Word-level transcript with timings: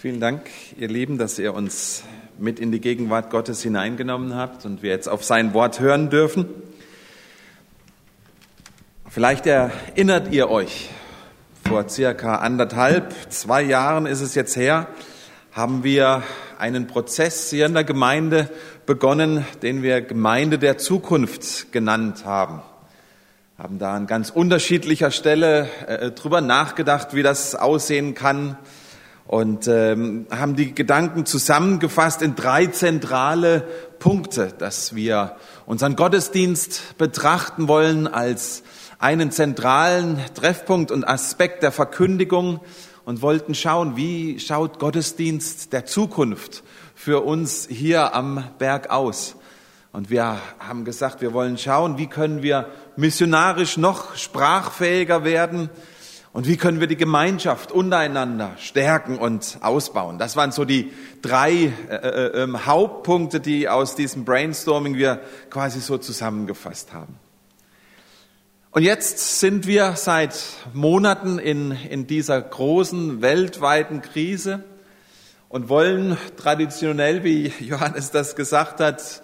Vielen 0.00 0.18
Dank, 0.18 0.48
ihr 0.78 0.88
Lieben, 0.88 1.18
dass 1.18 1.38
ihr 1.38 1.52
uns 1.52 2.04
mit 2.38 2.58
in 2.58 2.72
die 2.72 2.80
Gegenwart 2.80 3.28
Gottes 3.28 3.60
hineingenommen 3.60 4.34
habt 4.34 4.64
und 4.64 4.82
wir 4.82 4.88
jetzt 4.88 5.10
auf 5.10 5.24
sein 5.24 5.52
Wort 5.52 5.78
hören 5.78 6.08
dürfen. 6.08 6.46
Vielleicht 9.10 9.46
erinnert 9.46 10.32
ihr 10.32 10.48
euch, 10.48 10.88
vor 11.68 11.86
circa 11.90 12.36
anderthalb, 12.36 13.14
zwei 13.28 13.60
Jahren 13.60 14.06
ist 14.06 14.22
es 14.22 14.34
jetzt 14.34 14.56
her, 14.56 14.86
haben 15.52 15.84
wir 15.84 16.22
einen 16.58 16.86
Prozess 16.86 17.50
hier 17.50 17.66
in 17.66 17.74
der 17.74 17.84
Gemeinde 17.84 18.48
begonnen, 18.86 19.44
den 19.60 19.82
wir 19.82 20.00
Gemeinde 20.00 20.58
der 20.58 20.78
Zukunft 20.78 21.72
genannt 21.72 22.24
haben. 22.24 22.62
Haben 23.58 23.78
da 23.78 23.96
an 23.96 24.06
ganz 24.06 24.30
unterschiedlicher 24.30 25.10
Stelle 25.10 25.68
äh, 25.86 26.10
drüber 26.10 26.40
nachgedacht, 26.40 27.12
wie 27.12 27.22
das 27.22 27.54
aussehen 27.54 28.14
kann 28.14 28.56
und 29.30 29.68
ähm, 29.68 30.26
haben 30.32 30.56
die 30.56 30.74
Gedanken 30.74 31.24
zusammengefasst 31.24 32.20
in 32.20 32.34
drei 32.34 32.66
zentrale 32.66 33.60
Punkte, 34.00 34.52
dass 34.58 34.96
wir 34.96 35.36
unseren 35.66 35.94
Gottesdienst 35.94 36.98
betrachten 36.98 37.68
wollen 37.68 38.08
als 38.08 38.64
einen 38.98 39.30
zentralen 39.30 40.18
Treffpunkt 40.34 40.90
und 40.90 41.06
Aspekt 41.06 41.62
der 41.62 41.70
Verkündigung 41.70 42.58
und 43.04 43.22
wollten 43.22 43.54
schauen, 43.54 43.96
wie 43.96 44.40
schaut 44.40 44.80
Gottesdienst 44.80 45.72
der 45.72 45.86
Zukunft 45.86 46.64
für 46.96 47.20
uns 47.20 47.68
hier 47.70 48.16
am 48.16 48.42
Berg 48.58 48.90
aus. 48.90 49.36
Und 49.92 50.10
wir 50.10 50.38
haben 50.58 50.84
gesagt, 50.84 51.20
wir 51.20 51.32
wollen 51.32 51.56
schauen, 51.56 51.98
wie 51.98 52.08
können 52.08 52.42
wir 52.42 52.66
missionarisch 52.96 53.76
noch 53.76 54.16
sprachfähiger 54.16 55.22
werden, 55.22 55.70
und 56.32 56.46
wie 56.46 56.56
können 56.56 56.78
wir 56.78 56.86
die 56.86 56.96
Gemeinschaft 56.96 57.72
untereinander 57.72 58.52
stärken 58.56 59.18
und 59.18 59.58
ausbauen? 59.62 60.18
Das 60.18 60.36
waren 60.36 60.52
so 60.52 60.64
die 60.64 60.92
drei 61.22 61.72
äh, 61.88 61.94
äh, 61.94 62.42
ähm, 62.42 62.66
Hauptpunkte, 62.66 63.40
die 63.40 63.68
aus 63.68 63.96
diesem 63.96 64.24
Brainstorming 64.24 64.94
wir 64.94 65.20
quasi 65.50 65.80
so 65.80 65.98
zusammengefasst 65.98 66.92
haben. 66.92 67.16
Und 68.70 68.84
jetzt 68.84 69.40
sind 69.40 69.66
wir 69.66 69.94
seit 69.96 70.38
Monaten 70.72 71.40
in, 71.40 71.72
in 71.72 72.06
dieser 72.06 72.40
großen 72.40 73.20
weltweiten 73.20 74.00
Krise 74.00 74.62
und 75.48 75.68
wollen 75.68 76.16
traditionell, 76.36 77.24
wie 77.24 77.52
Johannes 77.58 78.12
das 78.12 78.36
gesagt 78.36 78.78
hat, 78.78 79.22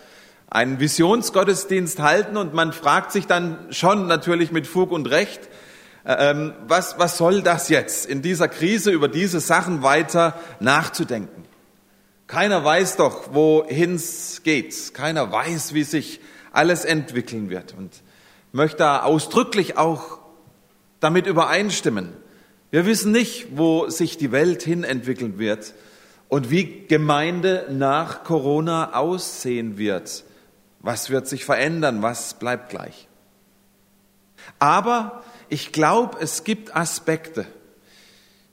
einen 0.51 0.81
Visionsgottesdienst 0.81 2.01
halten. 2.01 2.37
Und 2.37 2.53
man 2.53 2.73
fragt 2.73 3.13
sich 3.13 3.29
dann 3.29 3.59
schon 3.71 4.09
natürlich 4.09 4.51
mit 4.51 4.67
Fug 4.67 4.91
und 4.91 5.09
Recht, 5.09 5.49
ähm, 6.07 6.55
was, 6.69 6.99
was 6.99 7.19
soll 7.19 7.43
das 7.43 7.69
jetzt, 7.69 8.07
in 8.07 8.23
dieser 8.23 8.49
Krise 8.49 8.93
über 8.93 9.09
diese 9.09 9.41
Sachen 9.41 9.83
weiter 9.83 10.39
nachzudenken? 10.61 11.45
Keiner 12.29 12.65
weiß 12.65 12.97
doch, 12.97 13.35
wohin 13.35 13.97
es 13.97 14.43
geht. 14.43 14.95
Keiner 14.95 15.31
weiß, 15.31 15.75
wie 15.75 15.85
sich 15.85 16.21
alles 16.53 16.85
entwickeln 16.85 17.51
wird. 17.51 17.75
Und 17.77 18.03
möchte 18.53 18.79
da 18.79 19.03
ausdrücklich 19.03 19.79
auch 19.79 20.19
damit 21.01 21.27
übereinstimmen. 21.27 22.13
Wir 22.71 22.87
wissen 22.87 23.13
nicht, 23.13 23.49
wo 23.57 23.89
sich 23.89 24.17
die 24.19 24.33
Welt 24.33 24.63
hin 24.63 24.85
entwickeln 24.85 25.39
wird 25.39 25.75
und 26.29 26.51
wie 26.51 26.87
Gemeinde 26.87 27.67
nach 27.71 28.25
Corona 28.25 28.95
aussehen 28.95 29.79
wird. 29.79 30.25
Was 30.81 31.11
wird 31.11 31.29
sich 31.29 31.45
verändern? 31.45 32.03
Was 32.03 32.35
bleibt 32.35 32.71
gleich? 32.71 33.09
Aber 34.59 35.23
ich 35.49 35.73
glaube, 35.73 36.19
es 36.21 36.45
gibt 36.45 36.75
Aspekte, 36.75 37.47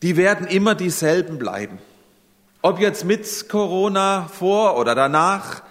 die 0.02 0.18
werden 0.18 0.48
immer 0.48 0.76
dieselben 0.76 1.40
bleiben. 1.40 1.80
Ob 2.62 2.80
jetzt 2.80 3.06
mit 3.06 3.50
Corona 3.50 4.28
vor 4.28 4.78
oder 4.78 4.96
danach, 4.96 5.64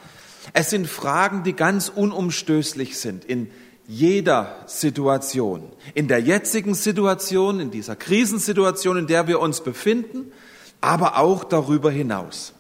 es 0.53 0.71
sind 0.71 0.87
Fragen, 0.87 1.43
die 1.43 1.55
ganz 1.55 1.89
unumstößlich 1.89 2.99
sind 2.99 3.25
in 3.25 3.51
jeder 3.87 4.57
Situation. 4.67 5.71
In 5.95 6.09
der 6.09 6.21
jetzigen 6.21 6.75
Situation, 6.75 7.61
in 7.61 7.71
dieser 7.71 7.97
Krisensituation, 7.97 8.97
in 8.97 9.07
der 9.07 9.27
wir 9.27 9.41
uns 9.41 9.63
befinden, 9.63 10.33
aber 10.81 11.19
auch 11.19 11.45
darüber 11.45 11.91
hinaus. 11.91 12.53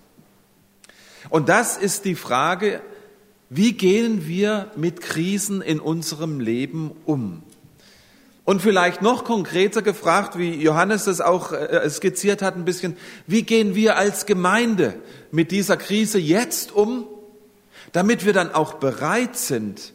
Und 1.30 1.48
das 1.48 1.76
ist 1.76 2.04
die 2.04 2.14
Frage, 2.14 2.80
wie 3.50 3.72
gehen 3.72 4.26
wir 4.26 4.70
mit 4.76 5.00
Krisen 5.00 5.60
in 5.60 5.80
unserem 5.80 6.40
Leben 6.40 6.92
um? 7.04 7.42
Und 8.44 8.60
vielleicht 8.60 9.02
noch 9.02 9.24
konkreter 9.24 9.82
gefragt, 9.82 10.36
wie 10.36 10.54
Johannes 10.54 11.04
das 11.04 11.20
auch 11.20 11.52
äh, 11.52 11.88
skizziert 11.88 12.42
hat 12.42 12.56
ein 12.56 12.64
bisschen, 12.64 12.96
wie 13.26 13.42
gehen 13.42 13.74
wir 13.76 13.96
als 13.96 14.26
Gemeinde 14.26 14.94
mit 15.30 15.52
dieser 15.52 15.76
Krise 15.76 16.18
jetzt 16.18 16.72
um, 16.72 17.06
damit 17.92 18.24
wir 18.26 18.32
dann 18.32 18.52
auch 18.52 18.74
bereit 18.74 19.36
sind, 19.36 19.92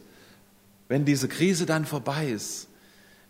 wenn 0.88 1.04
diese 1.04 1.28
Krise 1.28 1.66
dann 1.66 1.84
vorbei 1.84 2.28
ist, 2.28 2.68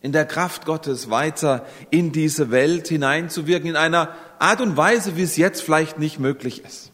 in 0.02 0.12
der 0.12 0.24
Kraft 0.24 0.64
Gottes 0.66 1.10
weiter 1.10 1.66
in 1.90 2.12
diese 2.12 2.52
Welt 2.52 2.86
hineinzuwirken, 2.86 3.70
in 3.70 3.76
einer 3.76 4.14
Art 4.38 4.60
und 4.60 4.76
Weise, 4.76 5.16
wie 5.16 5.22
es 5.22 5.36
jetzt 5.36 5.62
vielleicht 5.62 5.98
nicht 5.98 6.20
möglich 6.20 6.64
ist. 6.64 6.92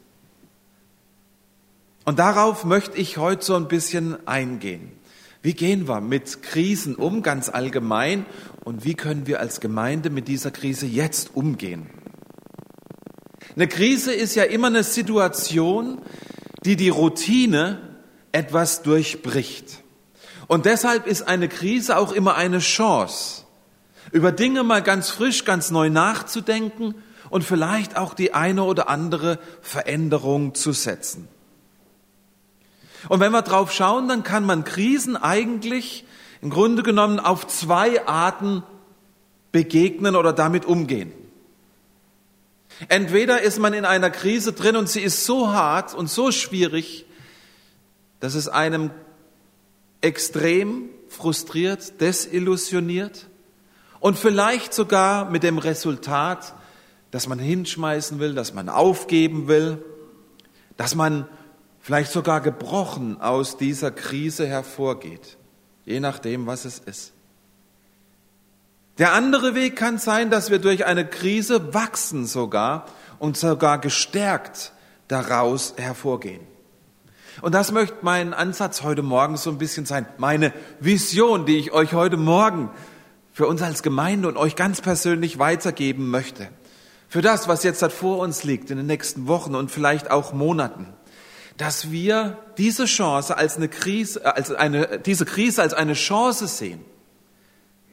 Und 2.06 2.18
darauf 2.18 2.64
möchte 2.64 2.96
ich 2.96 3.18
heute 3.18 3.44
so 3.44 3.54
ein 3.54 3.68
bisschen 3.68 4.26
eingehen. 4.26 4.92
Wie 5.44 5.52
gehen 5.52 5.88
wir 5.88 6.00
mit 6.00 6.42
Krisen 6.42 6.94
um, 6.94 7.20
ganz 7.20 7.50
allgemein? 7.50 8.24
Und 8.64 8.86
wie 8.86 8.94
können 8.94 9.26
wir 9.26 9.40
als 9.40 9.60
Gemeinde 9.60 10.08
mit 10.08 10.26
dieser 10.26 10.50
Krise 10.50 10.86
jetzt 10.86 11.36
umgehen? 11.36 11.90
Eine 13.54 13.68
Krise 13.68 14.14
ist 14.14 14.36
ja 14.36 14.44
immer 14.44 14.68
eine 14.68 14.84
Situation, 14.84 16.00
die 16.64 16.76
die 16.76 16.88
Routine 16.88 17.98
etwas 18.32 18.80
durchbricht. 18.80 19.82
Und 20.46 20.64
deshalb 20.64 21.06
ist 21.06 21.28
eine 21.28 21.50
Krise 21.50 21.98
auch 21.98 22.12
immer 22.12 22.36
eine 22.36 22.60
Chance, 22.60 23.42
über 24.12 24.32
Dinge 24.32 24.62
mal 24.62 24.82
ganz 24.82 25.10
frisch, 25.10 25.44
ganz 25.44 25.70
neu 25.70 25.90
nachzudenken 25.90 26.94
und 27.28 27.44
vielleicht 27.44 27.98
auch 27.98 28.14
die 28.14 28.32
eine 28.32 28.62
oder 28.62 28.88
andere 28.88 29.38
Veränderung 29.60 30.54
zu 30.54 30.72
setzen. 30.72 31.28
Und 33.08 33.20
wenn 33.20 33.32
wir 33.32 33.42
drauf 33.42 33.72
schauen, 33.72 34.08
dann 34.08 34.22
kann 34.22 34.44
man 34.44 34.64
Krisen 34.64 35.16
eigentlich 35.16 36.04
im 36.40 36.50
Grunde 36.50 36.82
genommen 36.82 37.20
auf 37.20 37.46
zwei 37.46 38.06
Arten 38.06 38.62
begegnen 39.52 40.16
oder 40.16 40.32
damit 40.32 40.64
umgehen. 40.64 41.12
Entweder 42.88 43.40
ist 43.42 43.58
man 43.58 43.72
in 43.72 43.84
einer 43.84 44.10
Krise 44.10 44.52
drin 44.52 44.76
und 44.76 44.88
sie 44.88 45.00
ist 45.00 45.24
so 45.24 45.52
hart 45.52 45.94
und 45.94 46.10
so 46.10 46.32
schwierig, 46.32 47.06
dass 48.20 48.34
es 48.34 48.48
einem 48.48 48.90
extrem 50.00 50.88
frustriert, 51.08 52.00
desillusioniert 52.00 53.28
und 54.00 54.18
vielleicht 54.18 54.74
sogar 54.74 55.30
mit 55.30 55.42
dem 55.44 55.58
Resultat, 55.58 56.54
dass 57.10 57.28
man 57.28 57.38
hinschmeißen 57.38 58.18
will, 58.18 58.34
dass 58.34 58.54
man 58.54 58.68
aufgeben 58.68 59.46
will, 59.46 59.82
dass 60.76 60.94
man 60.94 61.28
vielleicht 61.84 62.10
sogar 62.10 62.40
gebrochen 62.40 63.20
aus 63.20 63.58
dieser 63.58 63.90
Krise 63.90 64.46
hervorgeht, 64.46 65.36
je 65.84 66.00
nachdem, 66.00 66.46
was 66.46 66.64
es 66.64 66.78
ist. 66.78 67.12
Der 68.96 69.12
andere 69.12 69.54
Weg 69.54 69.76
kann 69.76 69.98
sein, 69.98 70.30
dass 70.30 70.50
wir 70.50 70.60
durch 70.60 70.86
eine 70.86 71.06
Krise 71.06 71.74
wachsen 71.74 72.24
sogar 72.24 72.86
und 73.18 73.36
sogar 73.36 73.78
gestärkt 73.78 74.72
daraus 75.08 75.74
hervorgehen. 75.76 76.40
Und 77.42 77.54
das 77.54 77.70
möchte 77.70 77.96
mein 78.00 78.32
Ansatz 78.32 78.82
heute 78.82 79.02
Morgen 79.02 79.36
so 79.36 79.50
ein 79.50 79.58
bisschen 79.58 79.84
sein, 79.84 80.06
meine 80.16 80.54
Vision, 80.80 81.44
die 81.44 81.58
ich 81.58 81.72
euch 81.72 81.92
heute 81.92 82.16
Morgen 82.16 82.70
für 83.34 83.46
uns 83.46 83.60
als 83.60 83.82
Gemeinde 83.82 84.28
und 84.28 84.38
euch 84.38 84.56
ganz 84.56 84.80
persönlich 84.80 85.38
weitergeben 85.38 86.08
möchte. 86.08 86.48
Für 87.10 87.20
das, 87.20 87.46
was 87.46 87.62
jetzt 87.62 87.84
vor 87.92 88.20
uns 88.20 88.42
liegt 88.42 88.70
in 88.70 88.78
den 88.78 88.86
nächsten 88.86 89.28
Wochen 89.28 89.54
und 89.54 89.70
vielleicht 89.70 90.10
auch 90.10 90.32
Monaten 90.32 90.94
dass 91.56 91.90
wir 91.90 92.38
diese 92.58 92.84
Chance 92.84 93.36
als 93.36 93.56
eine 93.56 93.68
Krise, 93.68 94.34
als 94.34 94.50
eine, 94.50 94.98
diese 94.98 95.24
Krise 95.24 95.62
als 95.62 95.72
eine 95.72 95.94
Chance 95.94 96.48
sehen, 96.48 96.84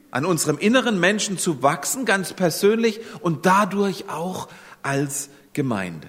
an 0.10 0.26
unserem 0.26 0.58
inneren 0.58 1.00
Menschen 1.00 1.38
zu 1.38 1.62
wachsen, 1.62 2.06
ganz 2.06 2.34
persönlich 2.34 3.00
und 3.22 3.46
dadurch 3.46 4.10
auch 4.10 4.48
als 4.82 5.30
Gemeinde. 5.54 6.08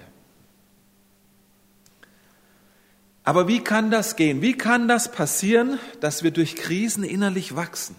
Aber 3.23 3.47
wie 3.47 3.63
kann 3.63 3.89
das 3.89 4.17
gehen? 4.17 4.41
Wie 4.41 4.57
kann 4.57 4.87
das 4.87 5.11
passieren, 5.11 5.79
dass 6.01 6.23
wir 6.23 6.31
durch 6.31 6.55
Krisen 6.55 7.05
innerlich 7.05 7.55
wachsen 7.55 7.95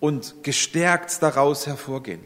und 0.00 0.42
gestärkt 0.42 1.22
daraus 1.22 1.66
hervorgehen? 1.66 2.22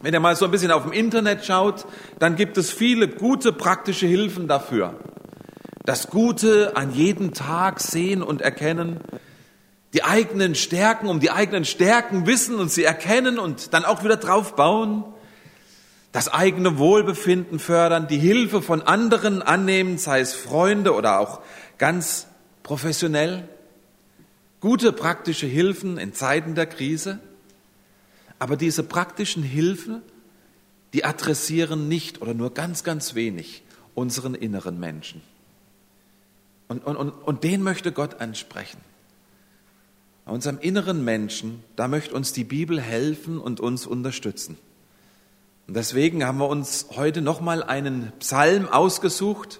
Wenn 0.00 0.14
ihr 0.14 0.20
mal 0.20 0.36
so 0.36 0.44
ein 0.44 0.50
bisschen 0.52 0.70
auf 0.70 0.84
dem 0.84 0.92
Internet 0.92 1.44
schaut, 1.44 1.84
dann 2.20 2.36
gibt 2.36 2.56
es 2.58 2.70
viele 2.70 3.08
gute 3.08 3.52
praktische 3.52 4.06
Hilfen 4.06 4.46
dafür 4.46 4.94
das 5.84 6.08
Gute 6.08 6.76
an 6.76 6.92
jedem 6.94 7.32
Tag 7.32 7.80
sehen 7.80 8.22
und 8.22 8.42
erkennen, 8.42 9.00
die 9.92 10.04
eigenen 10.04 10.54
Stärken, 10.54 11.08
um 11.08 11.20
die 11.20 11.30
eigenen 11.30 11.64
Stärken 11.64 12.26
wissen 12.26 12.56
und 12.56 12.70
sie 12.70 12.84
erkennen 12.84 13.38
und 13.38 13.72
dann 13.74 13.84
auch 13.84 14.04
wieder 14.04 14.16
drauf 14.16 14.54
bauen. 14.54 15.04
das 16.12 16.26
eigene 16.28 16.76
Wohlbefinden 16.76 17.60
fördern, 17.60 18.08
die 18.08 18.18
Hilfe 18.18 18.62
von 18.62 18.82
anderen 18.82 19.42
annehmen, 19.42 19.96
sei 19.96 20.18
es 20.18 20.34
Freunde 20.34 20.92
oder 20.92 21.20
auch 21.20 21.40
ganz 21.78 22.26
professionell, 22.64 23.48
gute 24.58 24.92
praktische 24.92 25.46
Hilfen 25.46 25.98
in 25.98 26.12
Zeiten 26.12 26.56
der 26.56 26.66
Krise. 26.66 27.20
Aber 28.40 28.56
diese 28.56 28.82
praktischen 28.82 29.44
Hilfen, 29.44 30.02
die 30.94 31.04
adressieren 31.04 31.86
nicht 31.86 32.20
oder 32.20 32.34
nur 32.34 32.54
ganz, 32.54 32.82
ganz 32.82 33.14
wenig 33.14 33.62
unseren 33.94 34.34
inneren 34.34 34.80
Menschen. 34.80 35.22
Und, 36.70 36.86
und, 36.86 36.96
und, 36.96 37.10
und 37.10 37.42
den 37.42 37.64
möchte 37.64 37.90
Gott 37.90 38.20
ansprechen. 38.20 38.78
Unserem 40.24 40.60
inneren 40.60 41.04
Menschen, 41.04 41.64
da 41.74 41.88
möchte 41.88 42.14
uns 42.14 42.32
die 42.32 42.44
Bibel 42.44 42.80
helfen 42.80 43.40
und 43.40 43.58
uns 43.58 43.88
unterstützen. 43.88 44.56
Und 45.66 45.74
deswegen 45.74 46.24
haben 46.24 46.38
wir 46.38 46.48
uns 46.48 46.86
heute 46.94 47.22
nochmal 47.22 47.64
einen 47.64 48.12
Psalm 48.20 48.68
ausgesucht. 48.68 49.58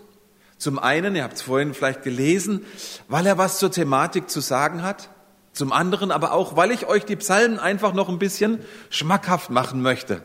Zum 0.57 0.79
einen, 0.79 1.17
ihr 1.17 1.25
habt 1.25 1.35
es 1.35 1.43
vorhin 1.43 1.75
vielleicht 1.75 2.05
gelesen, 2.05 2.65
weil 3.09 3.27
er 3.27 3.39
was 3.39 3.59
zur 3.59 3.73
Thematik 3.73 4.31
zu 4.31 4.41
sagen 4.41 4.85
hat. 4.85 5.09
Zum 5.53 5.73
anderen 5.73 6.13
aber 6.13 6.31
auch, 6.31 6.55
weil 6.55 6.71
ich 6.71 6.87
euch 6.87 7.05
die 7.05 7.17
Psalmen 7.17 7.59
einfach 7.59 7.93
noch 7.93 8.09
ein 8.09 8.21
bisschen 8.21 8.61
schmackhaft 8.89 9.51
machen 9.51 9.83
möchte 9.83 10.23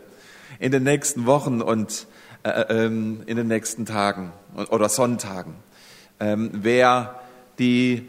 in 0.59 0.71
den 0.71 0.83
nächsten 0.83 1.25
Wochen 1.25 1.63
und 1.63 2.05
äh, 2.43 2.49
äh 2.49 2.85
ähm, 2.85 3.23
in 3.25 3.37
den 3.37 3.47
nächsten 3.47 3.87
Tagen 3.87 4.33
oder 4.69 4.87
Sonntagen. 4.87 5.64
Ähm, 6.19 6.49
wer 6.53 7.19
die 7.59 8.07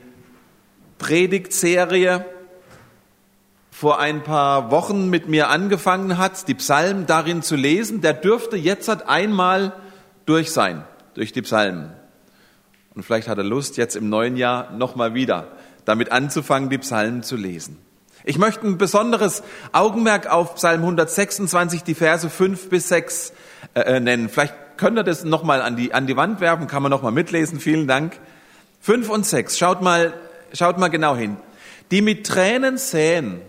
Predigtserie 0.99 2.25
vor 3.71 3.99
ein 3.99 4.23
paar 4.23 4.71
Wochen 4.71 5.11
mit 5.11 5.29
mir 5.29 5.49
angefangen 5.49 6.17
hat, 6.17 6.49
die 6.49 6.55
Psalmen 6.55 7.07
darin 7.07 7.43
zu 7.43 7.57
lesen, 7.57 8.01
der 8.01 8.15
dürfte 8.15 8.57
jetzt 8.57 8.89
einmal 9.07 9.75
durch 10.25 10.51
sein, 10.51 10.85
durch 11.15 11.33
die 11.33 11.43
Psalmen. 11.43 11.93
Und 12.95 13.03
vielleicht 13.03 13.29
hat 13.29 13.37
er 13.37 13.45
Lust, 13.45 13.77
jetzt 13.77 13.95
im 13.95 14.09
neuen 14.09 14.37
Jahr 14.37 14.73
nochmal 14.73 15.15
wieder 15.15 15.49
damit 15.85 16.13
anzufangen, 16.13 16.69
die 16.69 16.79
Psalmen 16.79 17.23
zu 17.23 17.37
lesen. 17.37 17.79
Ich 18.25 18.39
möchte 18.39 18.67
ein 18.67 18.77
besonderes 18.77 19.43
Augenmerk 19.73 20.27
auf 20.27 20.57
Psalm 20.57 20.81
126, 20.81 21.85
die 21.85 21.95
Verse 21.95 22.29
5 22.29 22.69
bis 22.69 22.89
6 22.89 23.33
äh, 23.75 23.81
äh, 23.81 24.01
nennen. 24.01 24.29
Vielleicht 24.29 24.55
könnt 24.77 24.99
ihr 24.99 25.05
das 25.05 25.25
nochmal 25.25 25.63
an 25.63 25.77
die, 25.77 25.93
an 25.95 26.07
die 26.07 26.17
Wand 26.17 26.41
werfen, 26.41 26.67
kann 26.67 26.83
man 26.83 26.91
nochmal 26.91 27.13
mitlesen, 27.13 27.61
vielen 27.61 27.87
Dank. 27.87 28.19
5 28.81 29.09
und 29.09 29.27
6, 29.27 29.59
schaut 29.59 29.83
mal, 29.83 30.15
schaut 30.53 30.79
mal 30.79 30.89
genau 30.89 31.17
hin. 31.17 31.37
Die 31.91 32.03
mit 32.03 32.27
Tränen 32.27 32.79
säen, 32.79 33.41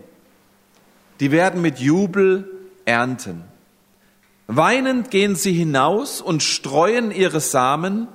die 1.20 1.32
werden 1.32 1.62
mit 1.62 1.80
Jubel 1.80 2.50
ernten. 2.86 3.44
Weinend 4.48 5.12
gehen 5.12 5.36
sie 5.36 5.54
hinaus 5.54 6.22
und 6.22 6.42
streuen 6.42 7.12
ihre 7.12 7.42
Samen, 7.42 8.08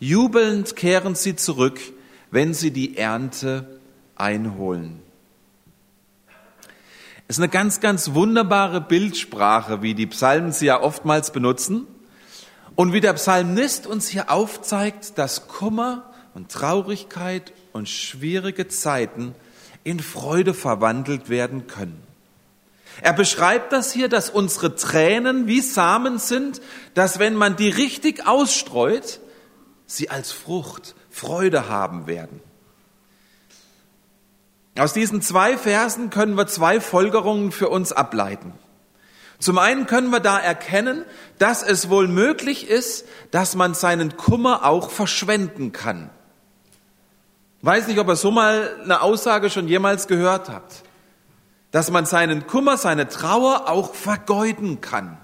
jubelnd 0.00 0.74
kehren 0.74 1.14
sie 1.14 1.36
zurück, 1.36 1.80
wenn 2.30 2.54
sie 2.54 2.72
die 2.72 2.96
Ernte 2.96 3.78
einholen. 4.16 5.00
Es 7.28 7.36
ist 7.36 7.42
eine 7.42 7.48
ganz, 7.48 7.80
ganz 7.80 8.14
wunderbare 8.14 8.80
Bildsprache, 8.80 9.82
wie 9.82 9.94
die 9.94 10.06
Psalmen 10.06 10.52
sie 10.52 10.66
ja 10.66 10.80
oftmals 10.80 11.32
benutzen. 11.32 11.86
Und 12.76 12.92
wie 12.92 13.00
der 13.00 13.14
Psalmist 13.14 13.86
uns 13.86 14.06
hier 14.06 14.30
aufzeigt, 14.30 15.18
dass 15.18 15.48
Kummer 15.48 16.12
und 16.34 16.52
Traurigkeit 16.52 17.52
und 17.72 17.88
schwierige 17.88 18.68
Zeiten 18.68 19.34
in 19.82 19.98
Freude 19.98 20.52
verwandelt 20.52 21.28
werden 21.30 21.66
können. 21.66 22.02
Er 23.02 23.12
beschreibt 23.12 23.72
das 23.72 23.92
hier, 23.92 24.08
dass 24.08 24.30
unsere 24.30 24.74
Tränen 24.74 25.46
wie 25.46 25.60
Samen 25.60 26.18
sind, 26.18 26.60
dass 26.94 27.18
wenn 27.18 27.34
man 27.34 27.56
die 27.56 27.68
richtig 27.68 28.26
ausstreut, 28.26 29.20
sie 29.86 30.10
als 30.10 30.32
Frucht 30.32 30.94
Freude 31.10 31.68
haben 31.68 32.06
werden. 32.06 32.40
Aus 34.78 34.92
diesen 34.92 35.22
zwei 35.22 35.56
Versen 35.56 36.10
können 36.10 36.36
wir 36.36 36.46
zwei 36.46 36.80
Folgerungen 36.80 37.52
für 37.52 37.70
uns 37.70 37.92
ableiten. 37.92 38.52
Zum 39.38 39.58
einen 39.58 39.86
können 39.86 40.10
wir 40.10 40.20
da 40.20 40.38
erkennen, 40.38 41.04
dass 41.38 41.62
es 41.62 41.90
wohl 41.90 42.08
möglich 42.08 42.68
ist, 42.68 43.06
dass 43.30 43.54
man 43.54 43.74
seinen 43.74 44.16
Kummer 44.16 44.64
auch 44.64 44.90
verschwenden 44.90 45.72
kann. 45.72 46.10
Weiß 47.62 47.86
nicht, 47.88 47.98
ob 47.98 48.08
ihr 48.08 48.16
so 48.16 48.30
mal 48.30 48.70
eine 48.82 49.02
Aussage 49.02 49.50
schon 49.50 49.68
jemals 49.68 50.06
gehört 50.06 50.48
habt, 50.48 50.82
dass 51.70 51.90
man 51.90 52.06
seinen 52.06 52.46
Kummer, 52.46 52.76
seine 52.76 53.08
Trauer 53.08 53.68
auch 53.68 53.94
vergeuden 53.94 54.80
kann. 54.80 55.18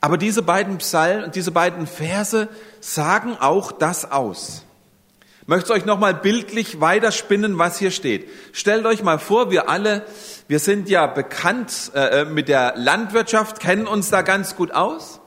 Aber 0.00 0.18
diese 0.18 0.42
beiden 0.42 0.78
Psalmen, 0.78 1.32
diese 1.32 1.50
beiden 1.50 1.86
Verse 1.86 2.48
sagen 2.80 3.38
auch 3.40 3.72
das 3.72 4.12
aus. 4.12 4.64
Ich 5.44 5.48
möchte 5.48 5.74
euch 5.74 5.84
nochmal 5.84 6.14
bildlich 6.14 6.80
weiterspinnen, 6.80 7.58
was 7.58 7.78
hier 7.78 7.90
steht. 7.90 8.30
Stellt 8.52 8.86
euch 8.86 9.02
mal 9.02 9.18
vor, 9.18 9.50
wir 9.50 9.68
alle, 9.68 10.06
wir 10.48 10.58
sind 10.58 10.88
ja 10.88 11.06
bekannt 11.06 11.92
äh, 11.94 12.22
äh, 12.22 12.24
mit 12.24 12.48
der 12.48 12.72
Landwirtschaft, 12.78 13.60
kennen 13.60 13.86
uns 13.86 14.08
da 14.08 14.22
ganz 14.22 14.56
gut 14.56 14.72
aus. 14.72 15.20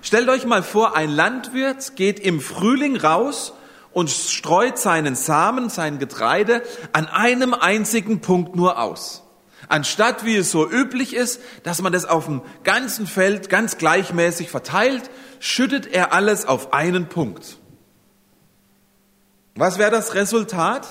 Stellt 0.00 0.30
euch 0.30 0.46
mal 0.46 0.62
vor, 0.62 0.96
ein 0.96 1.10
Landwirt 1.10 1.94
geht 1.94 2.20
im 2.20 2.40
Frühling 2.40 2.96
raus 2.96 3.52
und 3.92 4.08
streut 4.08 4.78
seinen 4.78 5.14
Samen, 5.14 5.68
sein 5.68 5.98
Getreide 5.98 6.62
an 6.94 7.06
einem 7.06 7.52
einzigen 7.52 8.22
Punkt 8.22 8.56
nur 8.56 8.78
aus. 8.78 9.24
Anstatt, 9.68 10.24
wie 10.24 10.36
es 10.36 10.50
so 10.50 10.66
üblich 10.66 11.14
ist, 11.14 11.42
dass 11.64 11.82
man 11.82 11.92
das 11.92 12.06
auf 12.06 12.24
dem 12.24 12.40
ganzen 12.64 13.06
Feld 13.06 13.50
ganz 13.50 13.76
gleichmäßig 13.76 14.48
verteilt, 14.48 15.10
schüttet 15.38 15.86
er 15.86 16.14
alles 16.14 16.46
auf 16.46 16.72
einen 16.72 17.10
Punkt. 17.10 17.57
Was 19.58 19.76
wäre 19.76 19.90
das 19.90 20.14
Resultat? 20.14 20.86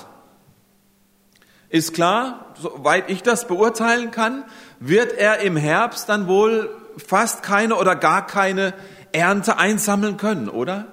Ist 1.70 1.94
klar, 1.94 2.52
soweit 2.60 3.08
ich 3.08 3.22
das 3.22 3.48
beurteilen 3.48 4.10
kann, 4.10 4.44
wird 4.78 5.14
er 5.14 5.38
im 5.38 5.56
Herbst 5.56 6.10
dann 6.10 6.28
wohl 6.28 6.68
fast 6.98 7.42
keine 7.42 7.76
oder 7.76 7.96
gar 7.96 8.26
keine 8.26 8.74
Ernte 9.10 9.56
einsammeln 9.56 10.18
können, 10.18 10.50
oder? 10.50 10.86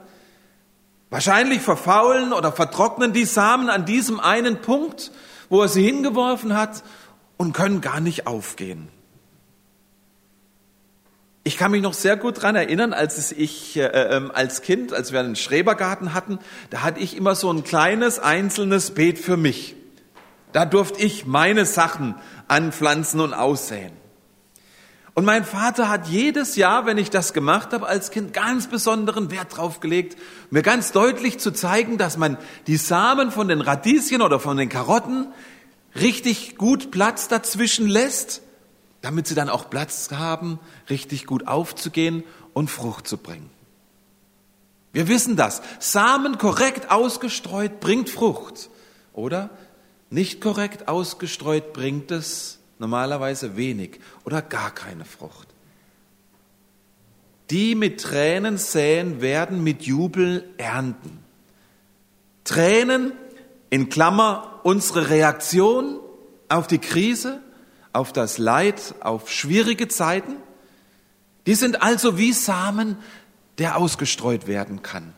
Wahrscheinlich 1.09 1.61
verfaulen 1.61 2.31
oder 2.31 2.53
vertrocknen 2.53 3.11
die 3.11 3.25
Samen 3.25 3.69
an 3.69 3.83
diesem 3.83 4.21
einen 4.21 4.61
Punkt, 4.61 5.11
wo 5.49 5.61
er 5.61 5.67
sie 5.67 5.83
hingeworfen 5.83 6.55
hat 6.55 6.81
und 7.35 7.51
können 7.51 7.81
gar 7.81 7.99
nicht 7.99 8.25
aufgehen. 8.25 8.87
Ich 11.47 11.57
kann 11.57 11.69
mich 11.69 11.83
noch 11.83 11.93
sehr 11.93 12.17
gut 12.17 12.41
dran 12.41 12.55
erinnern, 12.55 12.91
als 12.91 13.31
ich 13.31 13.77
äh, 13.77 13.85
ähm, 13.85 14.31
als 14.33 14.63
Kind, 14.63 14.93
als 14.93 15.11
wir 15.11 15.19
einen 15.19 15.35
Schrebergarten 15.35 16.15
hatten, 16.15 16.39
da 16.71 16.81
hatte 16.81 16.99
ich 16.99 17.15
immer 17.15 17.35
so 17.35 17.53
ein 17.53 17.63
kleines 17.63 18.17
einzelnes 18.17 18.95
Beet 18.95 19.19
für 19.19 19.37
mich. 19.37 19.75
Da 20.53 20.65
durfte 20.65 21.03
ich 21.03 21.27
meine 21.27 21.67
Sachen 21.67 22.15
anpflanzen 22.47 23.19
und 23.19 23.35
aussäen. 23.35 23.91
Und 25.13 25.25
mein 25.25 25.45
Vater 25.45 25.87
hat 25.87 26.07
jedes 26.07 26.55
Jahr, 26.55 26.87
wenn 26.87 26.97
ich 26.97 27.11
das 27.11 27.31
gemacht 27.31 27.73
habe 27.73 27.85
als 27.85 28.09
Kind, 28.09 28.33
ganz 28.33 28.65
besonderen 28.65 29.29
Wert 29.29 29.55
drauf 29.55 29.81
gelegt, 29.81 30.17
mir 30.49 30.63
ganz 30.63 30.93
deutlich 30.93 31.37
zu 31.37 31.51
zeigen, 31.51 31.99
dass 31.99 32.17
man 32.17 32.39
die 32.65 32.77
Samen 32.77 33.29
von 33.29 33.49
den 33.49 33.61
Radieschen 33.61 34.23
oder 34.23 34.39
von 34.39 34.57
den 34.57 34.69
Karotten 34.69 35.27
richtig 35.93 36.57
gut 36.57 36.89
Platz 36.89 37.27
dazwischen 37.27 37.87
lässt 37.87 38.41
damit 39.05 39.27
sie 39.27 39.35
dann 39.35 39.49
auch 39.49 39.69
Platz 39.69 40.09
haben, 40.11 40.59
richtig 40.89 41.27
gut 41.27 41.47
aufzugehen 41.47 42.23
und 42.53 42.71
Frucht 42.71 43.07
zu 43.07 43.17
bringen. 43.17 43.51
Wir 44.93 45.07
wissen 45.07 45.35
das. 45.35 45.61
Samen 45.77 46.39
korrekt 46.39 46.89
ausgestreut 46.89 47.79
bringt 47.81 48.09
Frucht, 48.09 48.71
oder? 49.13 49.51
Nicht 50.09 50.41
korrekt 50.41 50.87
ausgestreut 50.87 51.71
bringt 51.71 52.09
es 52.09 52.57
normalerweise 52.79 53.55
wenig 53.55 53.99
oder 54.23 54.41
gar 54.41 54.71
keine 54.73 55.05
Frucht. 55.05 55.49
Die 57.51 57.75
mit 57.75 58.01
Tränen 58.01 58.57
säen, 58.57 59.21
werden 59.21 59.63
mit 59.63 59.83
Jubel 59.83 60.49
ernten. 60.57 61.19
Tränen, 62.43 63.11
in 63.69 63.89
Klammer, 63.89 64.61
unsere 64.63 65.11
Reaktion 65.11 65.99
auf 66.49 66.65
die 66.65 66.79
Krise, 66.79 67.41
auf 67.95 68.13
das 68.13 68.37
Leid, 68.37 68.95
auf 68.99 69.31
schwierige 69.31 69.87
Zeiten. 69.87 70.35
Die 71.47 71.55
sind 71.55 71.81
also 71.81 72.17
wie 72.17 72.33
Samen, 72.33 72.97
der 73.57 73.77
ausgestreut 73.77 74.47
werden 74.47 74.81
kann. 74.81 75.13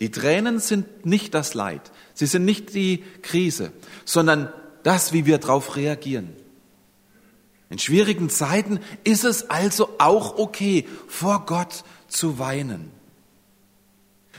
Die 0.00 0.10
Tränen 0.10 0.58
sind 0.58 1.06
nicht 1.06 1.34
das 1.34 1.54
Leid, 1.54 1.92
sie 2.12 2.26
sind 2.26 2.44
nicht 2.44 2.74
die 2.74 3.04
Krise, 3.22 3.72
sondern 4.04 4.52
das, 4.82 5.12
wie 5.12 5.24
wir 5.24 5.38
darauf 5.38 5.76
reagieren. 5.76 6.30
In 7.70 7.78
schwierigen 7.78 8.28
Zeiten 8.28 8.80
ist 9.04 9.24
es 9.24 9.48
also 9.48 9.88
auch 9.98 10.36
okay, 10.36 10.86
vor 11.08 11.46
Gott 11.46 11.84
zu 12.08 12.38
weinen. 12.38 12.90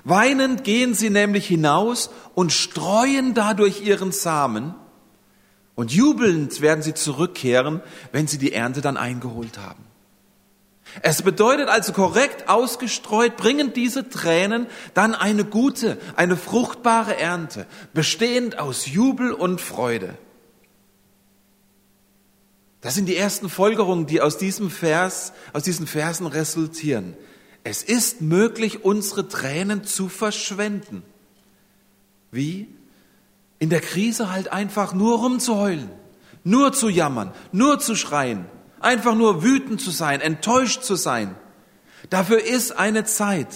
Weinend 0.04 0.64
gehen 0.64 0.94
sie 0.94 1.10
nämlich 1.10 1.48
hinaus 1.48 2.12
und 2.36 2.54
streuen 2.54 3.34
dadurch 3.34 3.82
ihren 3.82 4.12
Samen 4.12 4.76
und 5.76 5.92
jubelnd 5.92 6.62
werden 6.62 6.82
sie 6.82 6.94
zurückkehren, 6.94 7.82
wenn 8.12 8.28
sie 8.28 8.38
die 8.38 8.54
Ernte 8.54 8.82
dann 8.82 8.98
eingeholt 8.98 9.58
haben. 9.58 9.84
Es 11.02 11.22
bedeutet 11.22 11.68
also 11.68 11.92
korrekt 11.92 12.48
ausgestreut, 12.48 13.36
bringen 13.36 13.74
diese 13.74 14.10
Tränen 14.10 14.68
dann 14.94 15.14
eine 15.14 15.44
gute, 15.44 15.98
eine 16.16 16.38
fruchtbare 16.38 17.18
Ernte, 17.18 17.66
bestehend 17.94 18.60
aus 18.60 18.86
Jubel 18.86 19.34
und 19.34 19.60
Freude. 19.60 20.18
Das 22.80 22.94
sind 22.94 23.08
die 23.08 23.18
ersten 23.18 23.50
Folgerungen, 23.50 24.06
die 24.06 24.22
aus 24.22 24.38
diesem 24.38 24.70
Vers, 24.70 25.34
aus 25.54 25.64
diesen 25.64 25.88
Versen 25.88 26.28
resultieren. 26.28 27.18
Es 27.64 27.82
ist 27.82 28.22
möglich, 28.22 28.86
unsere 28.86 29.28
Tränen 29.28 29.84
zu 29.84 30.08
verschwenden. 30.08 31.02
Wie? 32.32 32.68
In 33.66 33.72
der 33.72 33.82
Krise 33.82 34.32
halt 34.32 34.52
einfach 34.52 34.94
nur 34.94 35.18
rumzuheulen, 35.18 35.90
nur 36.44 36.72
zu 36.72 36.88
jammern, 36.88 37.34
nur 37.52 37.80
zu 37.80 37.96
schreien, 37.96 38.46
einfach 38.80 39.16
nur 39.16 39.42
wütend 39.42 39.82
zu 39.82 39.90
sein, 39.90 40.22
enttäuscht 40.22 40.84
zu 40.84 40.94
sein. 40.94 41.36
Dafür 42.12 42.44
ist 42.44 42.78
eine 42.78 43.06
Zeit. 43.06 43.56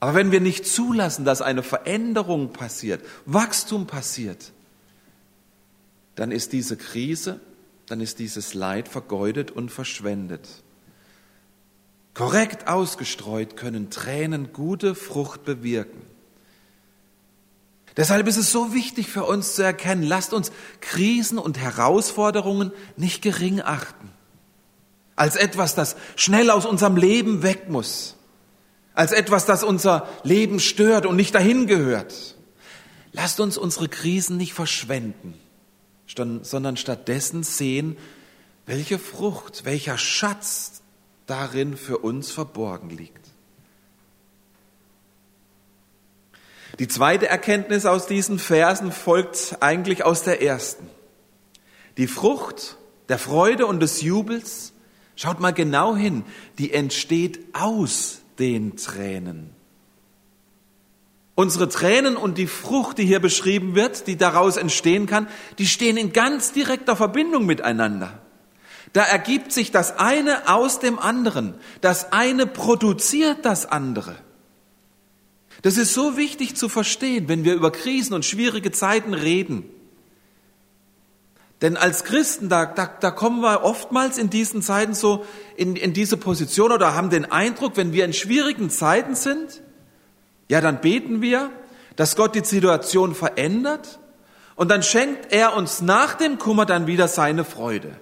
Aber 0.00 0.14
wenn 0.14 0.32
wir 0.32 0.42
nicht 0.42 0.66
zulassen, 0.66 1.24
dass 1.24 1.40
eine 1.40 1.62
Veränderung 1.62 2.52
passiert, 2.52 3.02
Wachstum 3.24 3.86
passiert, 3.86 4.52
dann 6.14 6.30
ist 6.30 6.52
diese 6.52 6.76
Krise, 6.76 7.40
dann 7.86 8.02
ist 8.02 8.18
dieses 8.18 8.52
Leid 8.52 8.88
vergeudet 8.88 9.50
und 9.50 9.70
verschwendet. 9.70 10.46
Korrekt 12.12 12.68
ausgestreut 12.68 13.56
können 13.56 13.88
Tränen 13.88 14.52
gute 14.52 14.94
Frucht 14.94 15.44
bewirken. 15.44 16.13
Deshalb 17.96 18.26
ist 18.26 18.36
es 18.36 18.50
so 18.50 18.74
wichtig 18.74 19.08
für 19.08 19.24
uns 19.24 19.54
zu 19.54 19.62
erkennen, 19.62 20.02
lasst 20.02 20.32
uns 20.32 20.50
Krisen 20.80 21.38
und 21.38 21.58
Herausforderungen 21.58 22.72
nicht 22.96 23.22
gering 23.22 23.60
achten. 23.60 24.10
Als 25.16 25.36
etwas, 25.36 25.76
das 25.76 25.94
schnell 26.16 26.50
aus 26.50 26.66
unserem 26.66 26.96
Leben 26.96 27.42
weg 27.44 27.68
muss. 27.68 28.16
Als 28.94 29.12
etwas, 29.12 29.46
das 29.46 29.62
unser 29.62 30.08
Leben 30.24 30.58
stört 30.58 31.06
und 31.06 31.14
nicht 31.14 31.34
dahin 31.34 31.66
gehört. 31.66 32.36
Lasst 33.12 33.38
uns 33.38 33.56
unsere 33.56 33.88
Krisen 33.88 34.36
nicht 34.36 34.54
verschwenden, 34.54 35.34
sondern 36.42 36.76
stattdessen 36.76 37.44
sehen, 37.44 37.96
welche 38.66 38.98
Frucht, 38.98 39.64
welcher 39.64 39.98
Schatz 39.98 40.82
darin 41.26 41.76
für 41.76 41.98
uns 41.98 42.32
verborgen 42.32 42.90
liegt. 42.90 43.33
Die 46.78 46.88
zweite 46.88 47.28
Erkenntnis 47.28 47.86
aus 47.86 48.06
diesen 48.06 48.38
Versen 48.38 48.90
folgt 48.90 49.56
eigentlich 49.60 50.04
aus 50.04 50.22
der 50.22 50.42
ersten. 50.42 50.88
Die 51.96 52.08
Frucht 52.08 52.76
der 53.08 53.18
Freude 53.18 53.66
und 53.66 53.80
des 53.80 54.00
Jubels, 54.00 54.72
schaut 55.14 55.40
mal 55.40 55.52
genau 55.52 55.94
hin, 55.94 56.24
die 56.58 56.72
entsteht 56.72 57.38
aus 57.54 58.20
den 58.38 58.76
Tränen. 58.76 59.50
Unsere 61.36 61.68
Tränen 61.68 62.16
und 62.16 62.38
die 62.38 62.46
Frucht, 62.46 62.98
die 62.98 63.04
hier 63.04 63.20
beschrieben 63.20 63.74
wird, 63.74 64.06
die 64.06 64.16
daraus 64.16 64.56
entstehen 64.56 65.06
kann, 65.06 65.28
die 65.58 65.66
stehen 65.66 65.96
in 65.96 66.12
ganz 66.12 66.52
direkter 66.52 66.96
Verbindung 66.96 67.44
miteinander. 67.44 68.20
Da 68.92 69.02
ergibt 69.02 69.50
sich 69.50 69.72
das 69.72 69.98
eine 69.98 70.48
aus 70.48 70.78
dem 70.78 71.00
anderen. 71.00 71.54
Das 71.80 72.12
eine 72.12 72.46
produziert 72.46 73.44
das 73.44 73.66
andere. 73.66 74.14
Das 75.62 75.76
ist 75.76 75.94
so 75.94 76.16
wichtig 76.16 76.56
zu 76.56 76.68
verstehen, 76.68 77.28
wenn 77.28 77.44
wir 77.44 77.54
über 77.54 77.70
Krisen 77.70 78.14
und 78.14 78.24
schwierige 78.24 78.72
Zeiten 78.72 79.14
reden. 79.14 79.64
Denn 81.62 81.76
als 81.76 82.04
Christen, 82.04 82.48
da, 82.48 82.66
da, 82.66 82.86
da 82.86 83.10
kommen 83.10 83.40
wir 83.40 83.62
oftmals 83.62 84.18
in 84.18 84.28
diesen 84.28 84.60
Zeiten 84.60 84.92
so 84.92 85.24
in, 85.56 85.76
in 85.76 85.94
diese 85.94 86.16
Position 86.16 86.72
oder 86.72 86.94
haben 86.94 87.10
den 87.10 87.30
Eindruck, 87.30 87.76
wenn 87.76 87.92
wir 87.92 88.04
in 88.04 88.12
schwierigen 88.12 88.68
Zeiten 88.68 89.14
sind, 89.14 89.62
ja, 90.48 90.60
dann 90.60 90.80
beten 90.80 91.22
wir, 91.22 91.50
dass 91.96 92.16
Gott 92.16 92.34
die 92.34 92.44
Situation 92.44 93.14
verändert 93.14 93.98
und 94.56 94.70
dann 94.70 94.82
schenkt 94.82 95.32
er 95.32 95.56
uns 95.56 95.80
nach 95.80 96.14
dem 96.14 96.38
Kummer 96.38 96.66
dann 96.66 96.86
wieder 96.86 97.08
seine 97.08 97.44
Freude. 97.44 97.96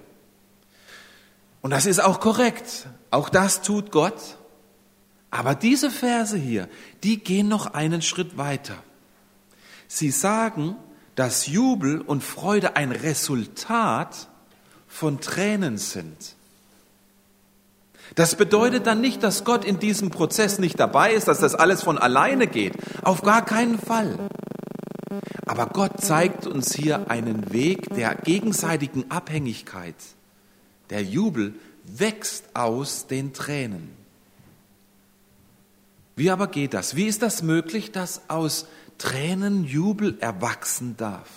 Und 1.61 1.71
das 1.71 1.85
ist 1.85 2.03
auch 2.03 2.19
korrekt. 2.19 2.87
Auch 3.11 3.29
das 3.29 3.61
tut 3.61 3.91
Gott. 3.91 4.37
Aber 5.33 5.55
diese 5.55 5.89
Verse 5.89 6.37
hier, 6.37 6.69
die 7.01 7.17
gehen 7.17 7.47
noch 7.47 7.73
einen 7.73 8.03
Schritt 8.03 8.37
weiter. 8.37 8.75
Sie 9.87 10.11
sagen, 10.11 10.75
dass 11.15 11.47
Jubel 11.47 12.01
und 12.01 12.23
Freude 12.23 12.75
ein 12.75 12.91
Resultat 12.91 14.27
von 14.87 15.21
Tränen 15.21 15.79
sind. 15.79 16.35
Das 18.13 18.35
bedeutet 18.35 18.85
dann 18.85 19.01
nicht, 19.01 19.23
dass 19.23 19.43
Gott 19.43 19.65
in 19.65 19.79
diesem 19.79 20.11
Prozess 20.11 20.59
nicht 20.59 20.79
dabei 20.79 21.13
ist, 21.13 21.27
dass 21.27 21.39
das 21.39 21.55
alles 21.55 21.81
von 21.81 21.97
alleine 21.97 22.45
geht. 22.45 22.75
Auf 23.01 23.23
gar 23.23 23.43
keinen 23.43 23.79
Fall. 23.79 24.19
Aber 25.47 25.65
Gott 25.65 25.99
zeigt 25.99 26.45
uns 26.45 26.75
hier 26.75 27.09
einen 27.09 27.51
Weg 27.51 27.89
der 27.95 28.13
gegenseitigen 28.13 29.09
Abhängigkeit. 29.09 29.95
Der 30.91 31.01
Jubel 31.01 31.55
wächst 31.85 32.55
aus 32.55 33.07
den 33.07 33.33
Tränen. 33.33 34.02
Wie 36.15 36.29
aber 36.29 36.47
geht 36.47 36.73
das? 36.73 36.95
Wie 36.95 37.05
ist 37.05 37.21
das 37.21 37.41
möglich, 37.41 37.91
dass 37.91 38.29
aus 38.29 38.67
Tränen 38.97 39.65
Jubel 39.65 40.17
erwachsen 40.19 40.95
darf? 40.97 41.29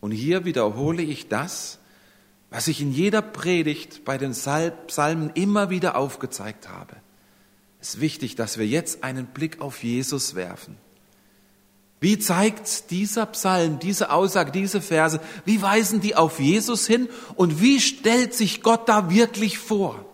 Und 0.00 0.10
hier 0.10 0.44
wiederhole 0.44 1.02
ich 1.02 1.28
das, 1.28 1.78
was 2.50 2.68
ich 2.68 2.80
in 2.80 2.92
jeder 2.92 3.22
Predigt 3.22 4.04
bei 4.04 4.18
den 4.18 4.32
Psalmen 4.32 5.30
immer 5.34 5.70
wieder 5.70 5.96
aufgezeigt 5.96 6.68
habe. 6.68 6.96
Es 7.80 7.94
ist 7.94 8.00
wichtig, 8.00 8.36
dass 8.36 8.58
wir 8.58 8.66
jetzt 8.66 9.02
einen 9.02 9.26
Blick 9.26 9.60
auf 9.60 9.82
Jesus 9.82 10.34
werfen. 10.34 10.76
Wie 12.00 12.18
zeigt 12.18 12.90
dieser 12.90 13.24
Psalm, 13.26 13.78
diese 13.78 14.10
Aussage, 14.10 14.52
diese 14.52 14.82
Verse, 14.82 15.20
wie 15.46 15.62
weisen 15.62 16.02
die 16.02 16.16
auf 16.16 16.38
Jesus 16.38 16.86
hin 16.86 17.08
und 17.34 17.62
wie 17.62 17.80
stellt 17.80 18.34
sich 18.34 18.62
Gott 18.62 18.90
da 18.90 19.10
wirklich 19.10 19.58
vor? 19.58 20.04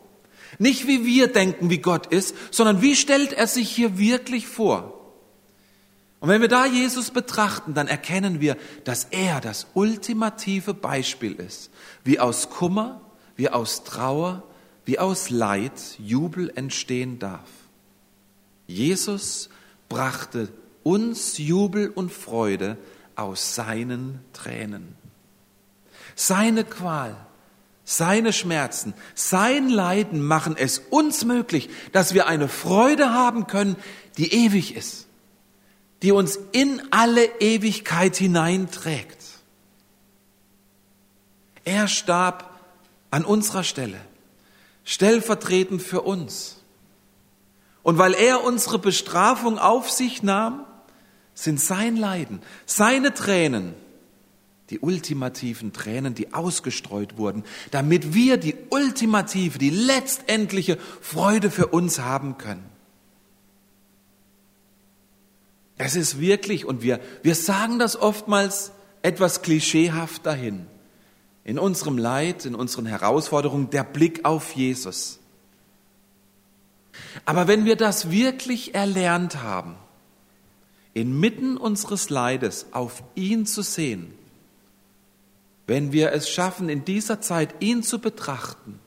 Nicht 0.60 0.86
wie 0.86 1.06
wir 1.06 1.28
denken, 1.28 1.70
wie 1.70 1.78
Gott 1.78 2.06
ist, 2.08 2.34
sondern 2.50 2.82
wie 2.82 2.94
stellt 2.94 3.32
er 3.32 3.46
sich 3.46 3.70
hier 3.70 3.96
wirklich 3.96 4.46
vor? 4.46 5.16
Und 6.20 6.28
wenn 6.28 6.42
wir 6.42 6.48
da 6.48 6.66
Jesus 6.66 7.10
betrachten, 7.10 7.72
dann 7.72 7.88
erkennen 7.88 8.42
wir, 8.42 8.58
dass 8.84 9.04
er 9.04 9.40
das 9.40 9.68
ultimative 9.72 10.74
Beispiel 10.74 11.32
ist, 11.32 11.70
wie 12.04 12.20
aus 12.20 12.50
Kummer, 12.50 13.00
wie 13.36 13.48
aus 13.48 13.84
Trauer, 13.84 14.42
wie 14.84 14.98
aus 14.98 15.30
Leid 15.30 15.72
Jubel 15.98 16.52
entstehen 16.54 17.18
darf. 17.18 17.48
Jesus 18.66 19.48
brachte 19.88 20.50
uns 20.82 21.38
Jubel 21.38 21.88
und 21.88 22.12
Freude 22.12 22.76
aus 23.16 23.54
seinen 23.54 24.20
Tränen. 24.34 24.94
Seine 26.16 26.64
Qual, 26.64 27.16
seine 27.90 28.32
Schmerzen, 28.32 28.94
sein 29.16 29.68
Leiden 29.68 30.22
machen 30.22 30.56
es 30.56 30.78
uns 30.78 31.24
möglich, 31.24 31.68
dass 31.90 32.14
wir 32.14 32.28
eine 32.28 32.46
Freude 32.46 33.12
haben 33.12 33.48
können, 33.48 33.74
die 34.16 34.32
ewig 34.32 34.76
ist, 34.76 35.08
die 36.02 36.12
uns 36.12 36.38
in 36.52 36.80
alle 36.92 37.24
Ewigkeit 37.40 38.16
hineinträgt. 38.16 39.18
Er 41.64 41.88
starb 41.88 42.60
an 43.10 43.24
unserer 43.24 43.64
Stelle, 43.64 44.00
stellvertretend 44.84 45.82
für 45.82 46.02
uns. 46.02 46.58
Und 47.82 47.98
weil 47.98 48.14
er 48.14 48.44
unsere 48.44 48.78
Bestrafung 48.78 49.58
auf 49.58 49.90
sich 49.90 50.22
nahm, 50.22 50.64
sind 51.34 51.60
sein 51.60 51.96
Leiden, 51.96 52.40
seine 52.66 53.14
Tränen, 53.14 53.74
die 54.70 54.78
ultimativen 54.78 55.72
Tränen, 55.72 56.14
die 56.14 56.32
ausgestreut 56.32 57.18
wurden, 57.18 57.44
damit 57.72 58.14
wir 58.14 58.36
die 58.36 58.54
ultimative, 58.70 59.58
die 59.58 59.70
letztendliche 59.70 60.78
Freude 61.00 61.50
für 61.50 61.66
uns 61.66 61.98
haben 61.98 62.38
können. 62.38 62.64
Es 65.76 65.96
ist 65.96 66.20
wirklich, 66.20 66.66
und 66.66 66.82
wir, 66.82 67.00
wir 67.22 67.34
sagen 67.34 67.78
das 67.78 67.96
oftmals 67.96 68.70
etwas 69.02 69.42
klischeehaft 69.42 70.24
dahin, 70.26 70.66
in 71.42 71.58
unserem 71.58 71.98
Leid, 71.98 72.44
in 72.44 72.54
unseren 72.54 72.86
Herausforderungen, 72.86 73.70
der 73.70 73.82
Blick 73.82 74.24
auf 74.24 74.52
Jesus. 74.52 75.18
Aber 77.24 77.48
wenn 77.48 77.64
wir 77.64 77.76
das 77.76 78.10
wirklich 78.10 78.74
erlernt 78.74 79.42
haben, 79.42 79.74
inmitten 80.92 81.56
unseres 81.56 82.10
Leides 82.10 82.66
auf 82.72 83.02
ihn 83.14 83.46
zu 83.46 83.62
sehen, 83.62 84.12
wenn 85.70 85.92
wir 85.92 86.10
es 86.10 86.28
schaffen, 86.28 86.68
in 86.68 86.84
dieser 86.84 87.20
Zeit 87.20 87.54
ihn 87.60 87.84
zu 87.84 88.00
betrachten, 88.00 88.80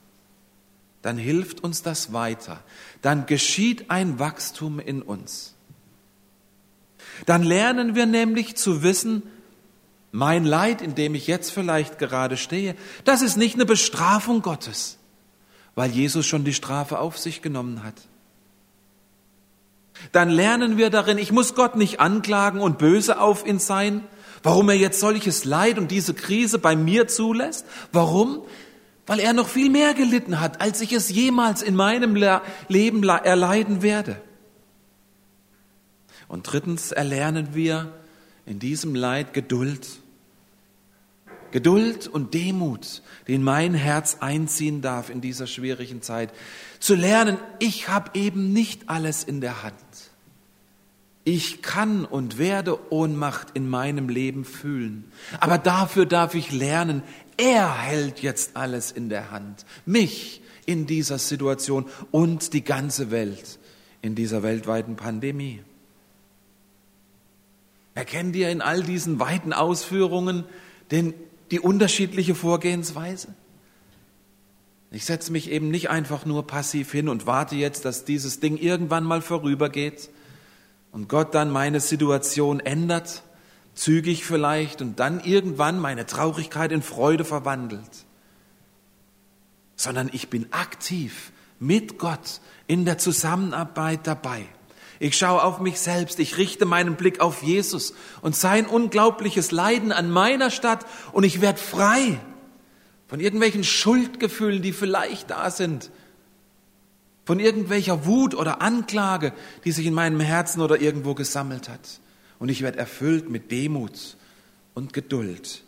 dann 1.01 1.17
hilft 1.17 1.63
uns 1.63 1.81
das 1.81 2.11
weiter. 2.11 2.61
Dann 3.01 3.25
geschieht 3.25 3.89
ein 3.89 4.19
Wachstum 4.19 4.81
in 4.81 5.01
uns. 5.01 5.55
Dann 7.25 7.41
lernen 7.41 7.95
wir 7.95 8.05
nämlich 8.05 8.57
zu 8.57 8.83
wissen, 8.83 9.23
Mein 10.11 10.43
Leid, 10.43 10.81
in 10.81 10.93
dem 10.93 11.15
ich 11.15 11.25
jetzt 11.25 11.51
vielleicht 11.51 11.99
gerade 11.99 12.35
stehe, 12.35 12.75
das 13.05 13.21
ist 13.21 13.37
nicht 13.37 13.55
eine 13.55 13.65
Bestrafung 13.65 14.41
Gottes, 14.41 14.97
weil 15.75 15.89
Jesus 15.89 16.25
schon 16.25 16.43
die 16.43 16.53
Strafe 16.53 16.99
auf 16.99 17.17
sich 17.17 17.41
genommen 17.41 17.81
hat. 17.85 17.95
Dann 20.11 20.29
lernen 20.29 20.75
wir 20.75 20.89
darin, 20.89 21.17
ich 21.17 21.31
muss 21.31 21.55
Gott 21.55 21.77
nicht 21.77 22.01
anklagen 22.01 22.59
und 22.59 22.77
böse 22.77 23.21
auf 23.21 23.47
ihn 23.47 23.59
sein, 23.59 24.03
warum 24.43 24.69
er 24.69 24.75
jetzt 24.75 24.99
solches 24.99 25.45
Leid 25.45 25.77
und 25.77 25.89
diese 25.89 26.13
Krise 26.13 26.59
bei 26.59 26.75
mir 26.75 27.07
zulässt. 27.07 27.65
Warum? 27.91 28.43
Weil 29.07 29.19
er 29.19 29.33
noch 29.33 29.47
viel 29.47 29.69
mehr 29.69 29.93
gelitten 29.93 30.39
hat, 30.39 30.61
als 30.61 30.81
ich 30.81 30.93
es 30.93 31.09
jemals 31.09 31.61
in 31.61 31.75
meinem 31.75 32.15
Leben 32.67 33.03
erleiden 33.03 33.81
werde. 33.81 34.21
Und 36.27 36.43
drittens 36.43 36.91
erlernen 36.91 37.49
wir 37.53 37.93
in 38.45 38.59
diesem 38.59 38.95
Leid 38.95 39.33
Geduld. 39.33 39.87
Geduld 41.51 42.07
und 42.07 42.33
Demut, 42.33 43.03
die 43.27 43.35
in 43.35 43.43
mein 43.43 43.75
Herz 43.75 44.17
einziehen 44.21 44.81
darf 44.81 45.09
in 45.11 45.21
dieser 45.21 45.45
schwierigen 45.45 46.01
Zeit. 46.01 46.33
Zu 46.79 46.95
lernen, 46.95 47.37
ich 47.59 47.89
habe 47.89 48.11
eben 48.15 48.51
nicht 48.51 48.89
alles 48.89 49.23
in 49.23 49.39
der 49.39 49.61
Hand. 49.61 49.75
Ich 51.25 51.61
kann 51.61 52.03
und 52.03 52.37
werde 52.37 52.91
Ohnmacht 52.91 53.49
in 53.53 53.69
meinem 53.69 54.09
Leben 54.09 54.43
fühlen. 54.43 55.05
Aber 55.39 55.57
dafür 55.57 56.05
darf 56.05 56.35
ich 56.35 56.51
lernen, 56.51 57.01
er 57.37 57.81
hält 57.81 58.21
jetzt 58.21 58.57
alles 58.57 58.91
in 58.91 59.09
der 59.09 59.31
Hand. 59.31 59.65
Mich 59.85 60.41
in 60.65 60.85
dieser 60.85 61.19
Situation 61.19 61.85
und 62.11 62.53
die 62.53 62.63
ganze 62.63 63.09
Welt 63.11 63.59
in 64.01 64.15
dieser 64.15 64.43
weltweiten 64.43 64.95
Pandemie. 64.95 65.61
Erkennt 67.95 68.35
ihr 68.35 68.49
in 68.49 68.61
all 68.61 68.83
diesen 68.83 69.19
weiten 69.19 69.53
Ausführungen 69.53 70.45
den, 70.91 71.13
die 71.51 71.59
unterschiedliche 71.59 72.35
Vorgehensweise? 72.35 73.29
Ich 74.91 75.05
setze 75.05 75.31
mich 75.31 75.49
eben 75.49 75.69
nicht 75.71 75.89
einfach 75.89 76.25
nur 76.25 76.45
passiv 76.45 76.91
hin 76.91 77.07
und 77.07 77.25
warte 77.25 77.55
jetzt, 77.55 77.85
dass 77.85 78.03
dieses 78.05 78.39
Ding 78.39 78.57
irgendwann 78.57 79.03
mal 79.03 79.21
vorübergeht 79.21 80.09
und 80.93 81.09
Gott 81.09 81.33
dann 81.35 81.49
meine 81.49 81.79
Situation 81.81 82.59
ändert, 82.61 83.23
zügig 83.73 84.23
vielleicht, 84.23 84.81
und 84.81 84.99
dann 84.99 85.19
irgendwann 85.19 85.79
meine 85.79 86.05
Traurigkeit 86.05 86.71
in 86.71 86.83
Freude 86.83 87.25
verwandelt, 87.25 88.05
sondern 89.75 90.09
ich 90.13 90.29
bin 90.29 90.53
aktiv 90.53 91.33
mit 91.59 91.97
Gott 91.97 92.39
in 92.67 92.85
der 92.85 92.99
Zusammenarbeit 92.99 94.01
dabei. 94.05 94.45
Ich 94.99 95.17
schaue 95.17 95.43
auf 95.43 95.59
mich 95.59 95.79
selbst, 95.79 96.19
ich 96.19 96.37
richte 96.37 96.65
meinen 96.65 96.95
Blick 96.95 97.19
auf 97.19 97.41
Jesus 97.41 97.95
und 98.21 98.35
sein 98.35 98.67
unglaubliches 98.67 99.51
Leiden 99.51 99.91
an 99.91 100.11
meiner 100.11 100.51
Stadt 100.51 100.85
und 101.11 101.23
ich 101.23 101.41
werde 101.41 101.59
frei 101.59 102.19
von 103.07 103.19
irgendwelchen 103.19 103.63
Schuldgefühlen, 103.63 104.61
die 104.61 104.73
vielleicht 104.73 105.31
da 105.31 105.49
sind, 105.49 105.89
von 107.25 107.39
irgendwelcher 107.39 108.05
Wut 108.05 108.35
oder 108.35 108.61
Anklage, 108.61 109.33
die 109.63 109.71
sich 109.71 109.85
in 109.85 109.93
meinem 109.93 110.19
Herzen 110.19 110.61
oder 110.61 110.81
irgendwo 110.81 111.13
gesammelt 111.13 111.69
hat. 111.69 111.99
Und 112.39 112.49
ich 112.49 112.61
werde 112.61 112.79
erfüllt 112.79 113.29
mit 113.29 113.51
Demut 113.51 114.17
und 114.73 114.93
Geduld 114.93 115.63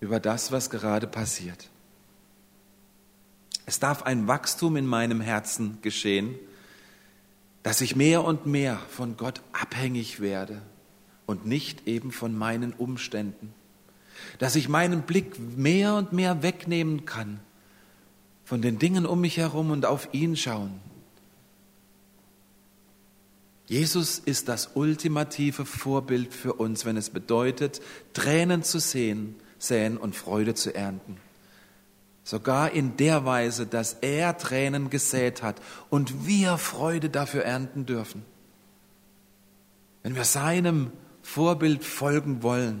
über 0.00 0.20
das, 0.20 0.52
was 0.52 0.70
gerade 0.70 1.06
passiert. 1.06 1.68
Es 3.66 3.78
darf 3.78 4.02
ein 4.02 4.26
Wachstum 4.26 4.76
in 4.76 4.86
meinem 4.86 5.20
Herzen 5.20 5.78
geschehen, 5.82 6.34
dass 7.62 7.80
ich 7.80 7.94
mehr 7.94 8.24
und 8.24 8.46
mehr 8.46 8.78
von 8.90 9.16
Gott 9.16 9.40
abhängig 9.52 10.20
werde 10.20 10.60
und 11.26 11.46
nicht 11.46 11.86
eben 11.86 12.10
von 12.10 12.36
meinen 12.36 12.72
Umständen. 12.72 13.54
Dass 14.38 14.56
ich 14.56 14.68
meinen 14.68 15.02
Blick 15.02 15.38
mehr 15.38 15.94
und 15.94 16.12
mehr 16.12 16.42
wegnehmen 16.42 17.04
kann 17.04 17.40
von 18.44 18.62
den 18.62 18.78
Dingen 18.78 19.06
um 19.06 19.20
mich 19.20 19.36
herum 19.36 19.70
und 19.70 19.86
auf 19.86 20.08
ihn 20.12 20.36
schauen. 20.36 20.80
Jesus 23.66 24.18
ist 24.18 24.48
das 24.48 24.72
ultimative 24.74 25.64
Vorbild 25.64 26.34
für 26.34 26.54
uns, 26.54 26.84
wenn 26.84 26.96
es 26.96 27.10
bedeutet, 27.10 27.80
Tränen 28.12 28.62
zu 28.62 28.78
sehen, 28.78 29.36
säen 29.58 29.96
und 29.96 30.14
Freude 30.14 30.54
zu 30.54 30.74
ernten. 30.74 31.16
Sogar 32.24 32.72
in 32.72 32.96
der 32.96 33.24
Weise, 33.24 33.66
dass 33.66 33.94
er 33.94 34.36
Tränen 34.36 34.90
gesät 34.90 35.42
hat 35.42 35.60
und 35.90 36.26
wir 36.26 36.58
Freude 36.58 37.08
dafür 37.08 37.44
ernten 37.44 37.86
dürfen. 37.86 38.24
Wenn 40.02 40.16
wir 40.16 40.24
seinem 40.24 40.92
Vorbild 41.22 41.84
folgen 41.84 42.42
wollen 42.42 42.80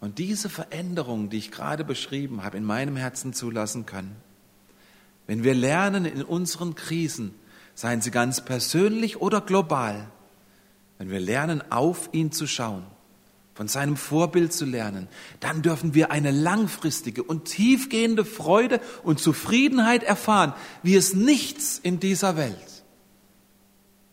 und 0.00 0.18
diese 0.18 0.48
Veränderung, 0.48 1.28
die 1.30 1.38
ich 1.38 1.50
gerade 1.50 1.84
beschrieben 1.84 2.42
habe, 2.42 2.56
in 2.56 2.64
meinem 2.64 2.96
Herzen 2.96 3.32
zulassen 3.32 3.84
können, 3.86 4.16
wenn 5.26 5.44
wir 5.44 5.54
lernen 5.54 6.04
in 6.04 6.22
unseren 6.22 6.74
Krisen, 6.74 7.34
seien 7.74 8.00
sie 8.00 8.10
ganz 8.10 8.44
persönlich 8.44 9.20
oder 9.20 9.40
global, 9.40 10.10
wenn 10.98 11.10
wir 11.10 11.20
lernen, 11.20 11.62
auf 11.70 12.10
ihn 12.12 12.30
zu 12.30 12.46
schauen, 12.46 12.84
von 13.54 13.68
seinem 13.68 13.96
Vorbild 13.96 14.52
zu 14.52 14.64
lernen, 14.64 15.08
dann 15.40 15.62
dürfen 15.62 15.94
wir 15.94 16.10
eine 16.10 16.30
langfristige 16.30 17.22
und 17.22 17.46
tiefgehende 17.46 18.24
Freude 18.24 18.80
und 19.02 19.20
Zufriedenheit 19.20 20.02
erfahren, 20.02 20.52
wie 20.82 20.96
es 20.96 21.14
nichts 21.14 21.78
in 21.78 22.00
dieser 22.00 22.36
Welt 22.36 22.84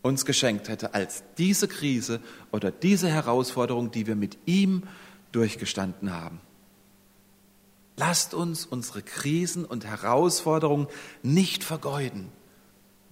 uns 0.01 0.25
geschenkt 0.25 0.69
hätte 0.69 0.93
als 0.93 1.23
diese 1.37 1.67
Krise 1.67 2.21
oder 2.51 2.71
diese 2.71 3.09
Herausforderung, 3.09 3.91
die 3.91 4.07
wir 4.07 4.15
mit 4.15 4.37
ihm 4.45 4.83
durchgestanden 5.31 6.11
haben. 6.11 6.39
Lasst 8.01 8.33
uns 8.33 8.65
unsere 8.65 9.03
Krisen 9.03 9.63
und 9.63 9.85
Herausforderungen 9.85 10.87
nicht 11.21 11.63
vergeuden, 11.63 12.31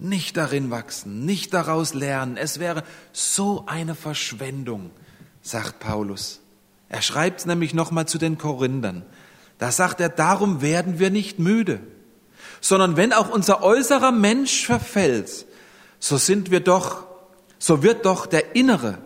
nicht 0.00 0.36
darin 0.36 0.72
wachsen, 0.72 1.24
nicht 1.24 1.54
daraus 1.54 1.94
lernen. 1.94 2.36
Es 2.36 2.58
wäre 2.58 2.82
so 3.12 3.62
eine 3.68 3.94
Verschwendung, 3.94 4.90
sagt 5.42 5.78
Paulus. 5.78 6.40
Er 6.88 7.02
schreibt 7.02 7.46
nämlich 7.46 7.72
nochmal 7.72 8.08
zu 8.08 8.18
den 8.18 8.36
Korinthern. 8.36 9.04
Da 9.58 9.70
sagt 9.70 10.00
er, 10.00 10.08
darum 10.08 10.60
werden 10.60 10.98
wir 10.98 11.10
nicht 11.10 11.38
müde, 11.38 11.78
sondern 12.60 12.96
wenn 12.96 13.12
auch 13.12 13.30
unser 13.30 13.62
äußerer 13.62 14.10
Mensch 14.10 14.66
verfällt, 14.66 15.46
so 16.00 16.16
sind 16.16 16.50
wir 16.50 16.58
doch, 16.58 17.06
so 17.60 17.84
wird 17.84 18.06
doch 18.06 18.26
der 18.26 18.56
innere 18.56 18.98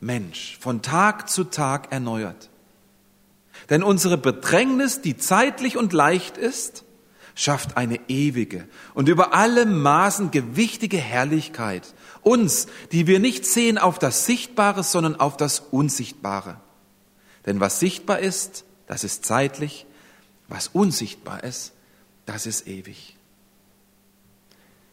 Mensch 0.00 0.56
von 0.62 0.80
Tag 0.80 1.28
zu 1.28 1.44
Tag 1.44 1.92
erneuert. 1.92 2.48
Denn 3.70 3.82
unsere 3.82 4.16
Bedrängnis, 4.16 5.00
die 5.00 5.16
zeitlich 5.16 5.76
und 5.76 5.92
leicht 5.92 6.36
ist, 6.36 6.84
schafft 7.34 7.76
eine 7.76 8.00
ewige 8.08 8.66
und 8.94 9.08
über 9.08 9.34
alle 9.34 9.66
Maßen 9.66 10.30
gewichtige 10.30 10.96
Herrlichkeit. 10.96 11.94
Uns, 12.22 12.66
die 12.92 13.06
wir 13.06 13.20
nicht 13.20 13.44
sehen 13.44 13.76
auf 13.78 13.98
das 13.98 14.24
Sichtbare, 14.24 14.82
sondern 14.82 15.16
auf 15.16 15.36
das 15.36 15.60
Unsichtbare. 15.60 16.60
Denn 17.44 17.60
was 17.60 17.78
sichtbar 17.78 18.20
ist, 18.20 18.64
das 18.86 19.04
ist 19.04 19.24
zeitlich, 19.24 19.86
was 20.48 20.68
unsichtbar 20.68 21.44
ist, 21.44 21.72
das 22.24 22.46
ist 22.46 22.66
ewig. 22.66 23.16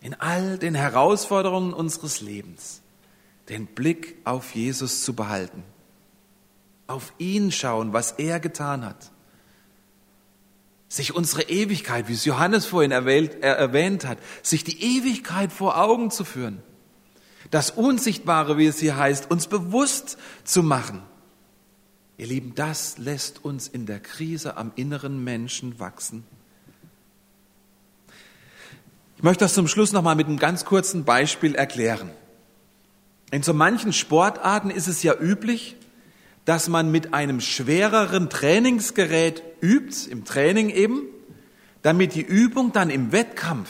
In 0.01 0.13
all 0.15 0.57
den 0.57 0.75
Herausforderungen 0.75 1.73
unseres 1.73 2.21
Lebens 2.21 2.81
den 3.49 3.67
Blick 3.67 4.15
auf 4.25 4.53
Jesus 4.55 5.03
zu 5.03 5.13
behalten, 5.13 5.63
auf 6.87 7.13
ihn 7.17 7.51
schauen, 7.51 7.93
was 7.93 8.13
er 8.13 8.39
getan 8.39 8.85
hat 8.85 9.11
sich 10.93 11.15
unsere 11.15 11.43
Ewigkeit, 11.43 12.07
wie 12.07 12.13
es 12.13 12.25
Johannes 12.25 12.65
vorhin 12.65 12.91
erwähnt, 12.91 13.35
äh, 13.41 14.07
hat, 14.07 14.19
sich 14.43 14.63
die 14.63 14.97
Ewigkeit 14.97 15.51
vor 15.51 15.77
Augen 15.77 16.11
zu 16.11 16.23
führen. 16.23 16.61
Das 17.49 17.71
Unsichtbare, 17.71 18.57
wie 18.57 18.67
es 18.67 18.79
hier 18.79 18.95
heißt, 18.95 19.29
uns 19.31 19.47
bewusst 19.47 20.17
zu 20.43 20.61
machen. 20.61 21.01
Ihr 22.17 22.27
Lieben, 22.27 22.53
das 22.55 22.99
lässt 22.99 23.43
uns 23.43 23.67
in 23.67 23.85
der 23.85 23.99
Krise 23.99 24.55
am 24.55 24.71
inneren 24.75 25.23
Menschen 25.23 25.79
wachsen. 25.79 26.23
Ich 29.17 29.23
möchte 29.23 29.45
das 29.45 29.55
zum 29.55 29.67
Schluss 29.67 29.93
noch 29.93 30.03
mal 30.03 30.15
mit 30.15 30.27
einem 30.27 30.37
ganz 30.37 30.63
kurzen 30.63 31.05
Beispiel 31.05 31.55
erklären. 31.55 32.11
In 33.31 33.41
so 33.41 33.53
manchen 33.53 33.93
Sportarten 33.93 34.69
ist 34.69 34.87
es 34.87 35.01
ja 35.01 35.15
üblich, 35.19 35.75
dass 36.45 36.67
man 36.67 36.91
mit 36.91 37.13
einem 37.13 37.39
schwereren 37.39 38.29
Trainingsgerät 38.29 39.43
übt, 39.61 40.09
im 40.09 40.25
Training 40.25 40.69
eben, 40.69 41.03
damit 41.81 42.15
die 42.15 42.21
Übung 42.21 42.71
dann 42.73 42.89
im 42.89 43.11
Wettkampf 43.11 43.69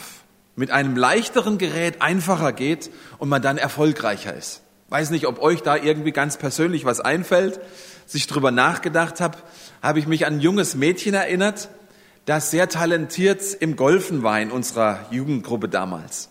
mit 0.56 0.70
einem 0.70 0.96
leichteren 0.96 1.58
Gerät 1.58 2.00
einfacher 2.00 2.52
geht 2.52 2.90
und 3.18 3.28
man 3.28 3.42
dann 3.42 3.58
erfolgreicher 3.58 4.34
ist. 4.34 4.62
Weiß 4.88 5.10
nicht, 5.10 5.26
ob 5.26 5.40
euch 5.40 5.62
da 5.62 5.76
irgendwie 5.76 6.12
ganz 6.12 6.36
persönlich 6.36 6.84
was 6.84 7.00
einfällt. 7.00 7.58
Als 8.04 8.14
ich 8.14 8.26
drüber 8.26 8.50
nachgedacht 8.50 9.20
habe, 9.20 9.38
habe 9.82 9.98
ich 9.98 10.06
mich 10.06 10.26
an 10.26 10.34
ein 10.34 10.40
junges 10.40 10.74
Mädchen 10.74 11.14
erinnert, 11.14 11.68
das 12.26 12.50
sehr 12.50 12.68
talentiert 12.68 13.42
im 13.60 13.76
Golfen 13.76 14.22
war 14.22 14.40
in 14.40 14.50
unserer 14.50 15.06
Jugendgruppe 15.10 15.68
damals. 15.68 16.30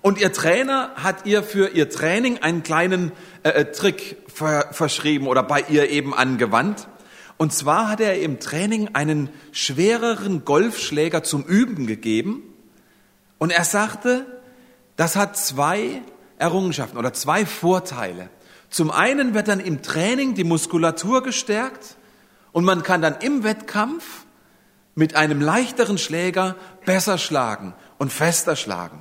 Und 0.00 0.18
ihr 0.18 0.32
Trainer 0.32 0.90
hat 0.96 1.26
ihr 1.26 1.42
für 1.42 1.68
ihr 1.68 1.88
Training 1.88 2.38
einen 2.38 2.62
kleinen 2.62 3.12
äh, 3.42 3.50
äh, 3.50 3.72
Trick 3.72 4.16
ver 4.26 4.68
verschrieben 4.72 5.26
oder 5.26 5.42
bei 5.42 5.64
ihr 5.68 5.88
eben 5.90 6.14
angewandt. 6.14 6.88
Und 7.36 7.52
zwar 7.52 7.88
hat 7.88 8.00
er 8.00 8.20
im 8.20 8.40
Training 8.40 8.90
einen 8.94 9.28
schwereren 9.52 10.44
Golfschläger 10.44 11.22
zum 11.22 11.44
Üben 11.44 11.86
gegeben. 11.86 12.42
Und 13.38 13.50
er 13.50 13.64
sagte, 13.64 14.26
das 14.96 15.16
hat 15.16 15.36
zwei 15.36 16.02
Errungenschaften 16.38 16.98
oder 16.98 17.12
zwei 17.12 17.46
Vorteile. 17.46 18.30
Zum 18.70 18.90
einen 18.90 19.34
wird 19.34 19.48
dann 19.48 19.60
im 19.60 19.82
Training 19.82 20.34
die 20.34 20.44
Muskulatur 20.44 21.22
gestärkt 21.22 21.96
und 22.52 22.64
man 22.64 22.82
kann 22.82 23.02
dann 23.02 23.16
im 23.20 23.44
Wettkampf 23.44 24.24
mit 24.94 25.16
einem 25.16 25.40
leichteren 25.40 25.98
Schläger 25.98 26.56
besser 26.84 27.18
schlagen 27.18 27.74
und 27.98 28.12
fester 28.12 28.56
schlagen. 28.56 29.00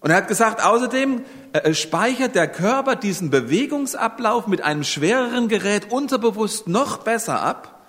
Und 0.00 0.10
er 0.10 0.16
hat 0.16 0.28
gesagt, 0.28 0.64
außerdem 0.64 1.24
äh, 1.52 1.74
speichert 1.74 2.34
der 2.34 2.46
Körper 2.46 2.94
diesen 2.94 3.30
Bewegungsablauf 3.30 4.46
mit 4.46 4.62
einem 4.62 4.84
schwereren 4.84 5.48
Gerät 5.48 5.90
unterbewusst 5.90 6.68
noch 6.68 6.98
besser 6.98 7.42
ab, 7.42 7.80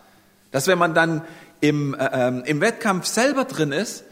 dass 0.52 0.68
wenn 0.68 0.80
man 0.80 0.96
dann 0.96 1.22
im, 1.62 1.94
äh, 1.94 2.10
ähm, 2.12 2.44
im 2.46 2.62
Wettkampf 2.62 3.06
selber 3.06 3.46
drin 3.46 3.72
ist, 3.72 4.06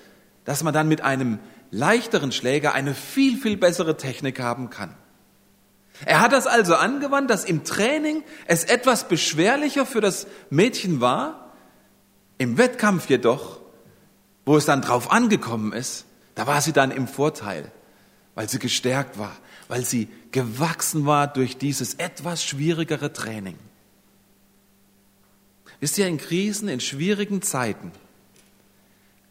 dass 0.45 0.63
man 0.63 0.73
dann 0.73 0.88
mit 0.88 1.01
einem 1.01 1.39
leichteren 1.71 2.31
Schläger 2.31 2.73
eine 2.73 2.93
viel, 2.93 3.38
viel 3.38 3.57
bessere 3.57 3.97
Technik 3.97 4.39
haben 4.39 4.69
kann. 4.69 4.93
Er 6.05 6.21
hat 6.21 6.31
das 6.31 6.45
also 6.45 6.75
angewandt, 6.75 7.31
dass 7.31 7.43
im 7.43 7.63
Training 7.63 8.23
es 8.45 8.63
etwas 8.63 9.07
beschwerlicher 9.07 9.88
für 9.88 10.01
das 10.01 10.27
Mädchen 10.51 11.01
war, 11.01 11.51
im 12.38 12.60
Wettkampf 12.60 13.10
jedoch, 13.10 13.60
wo 14.45 14.55
es 14.55 14.65
dann 14.65 14.83
drauf 14.83 15.12
angekommen 15.12 15.73
ist, 15.73 16.05
da 16.36 16.45
war 16.45 16.62
sie 16.62 16.71
dann 16.71 16.91
im 16.91 17.07
Vorteil 17.07 17.71
weil 18.38 18.47
sie 18.47 18.60
gestärkt 18.60 19.17
war, 19.17 19.36
weil 19.67 19.84
sie 19.84 20.10
gewachsen 20.32 21.08
war 21.08 21.26
durch 21.26 21.58
dieses 21.58 21.95
etwas 21.95 22.43
schwierigere 22.43 23.12
Training. 23.12 23.58
Wisst 25.80 25.97
ihr, 25.97 26.08
in 26.08 26.19
Krisen, 26.19 26.69
in 26.69 26.80
schwierigen 26.80 27.41
Zeiten, 27.41 27.91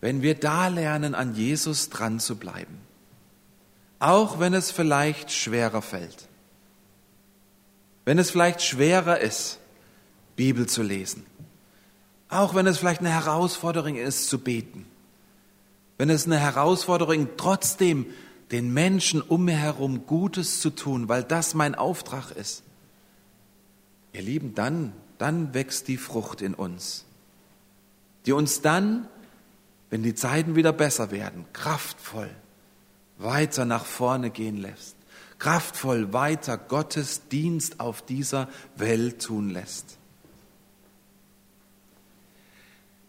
wenn 0.01 0.23
wir 0.23 0.35
da 0.35 0.67
lernen, 0.67 1.15
an 1.15 1.37
Jesus 1.37 1.89
dran 1.89 2.19
zu 2.19 2.35
bleiben, 2.35 2.81
auch 4.01 4.41
wenn 4.41 4.55
es 4.55 4.73
vielleicht 4.73 5.31
schwerer 5.31 5.83
fällt, 5.83 6.27
wenn 8.07 8.19
es 8.19 8.33
vielleicht 8.33 8.61
schwerer 8.61 9.21
ist, 9.21 9.61
Bibel 10.35 10.67
zu 10.67 10.83
lesen, 10.83 11.25
auch 12.29 12.57
wenn 12.57 12.67
es 12.67 12.79
vielleicht 12.79 13.03
eine 13.03 13.11
Herausforderung 13.11 13.95
ist, 13.95 14.29
zu 14.29 14.41
beten, 14.41 14.85
wenn 15.97 16.11
es 16.11 16.27
eine 16.27 16.41
Herausforderung 16.41 17.29
trotzdem 17.37 18.07
den 18.53 18.73
Menschen 18.73 19.21
um 19.23 19.45
mir 19.45 19.57
herum 19.57 20.07
Gutes 20.07 20.61
zu 20.61 20.71
tun, 20.71 21.09
weil 21.09 21.25
das 21.25 21.55
mein 21.55 21.75
Auftrag 21.75 22.31
ist. 22.31 22.63
Ihr 24.13 24.23
Lieben, 24.23 24.55
dann, 24.55 24.93
dann 25.19 25.53
wächst 25.53 25.89
die 25.89 25.97
Frucht 25.97 26.43
in 26.43 26.55
uns, 26.55 27.05
die 28.25 28.33
uns 28.33 28.61
dann, 28.61 29.09
wenn 29.91 30.03
die 30.03 30.15
Zeiten 30.15 30.57
wieder 30.57 30.73
besser 30.73 31.11
werden, 31.11 31.45
kraftvoll 31.53 32.31
weiter 33.19 33.65
nach 33.65 33.85
vorne 33.85 34.31
gehen 34.31 34.59
lässt, 34.59 34.97
kraftvoll 35.39 36.13
weiter 36.13 36.59
Gottes 36.59 37.29
Dienst 37.29 37.81
auf 37.81 38.03
dieser 38.03 38.49
Welt 38.77 39.23
tun 39.23 39.51
lässt. 39.51 39.99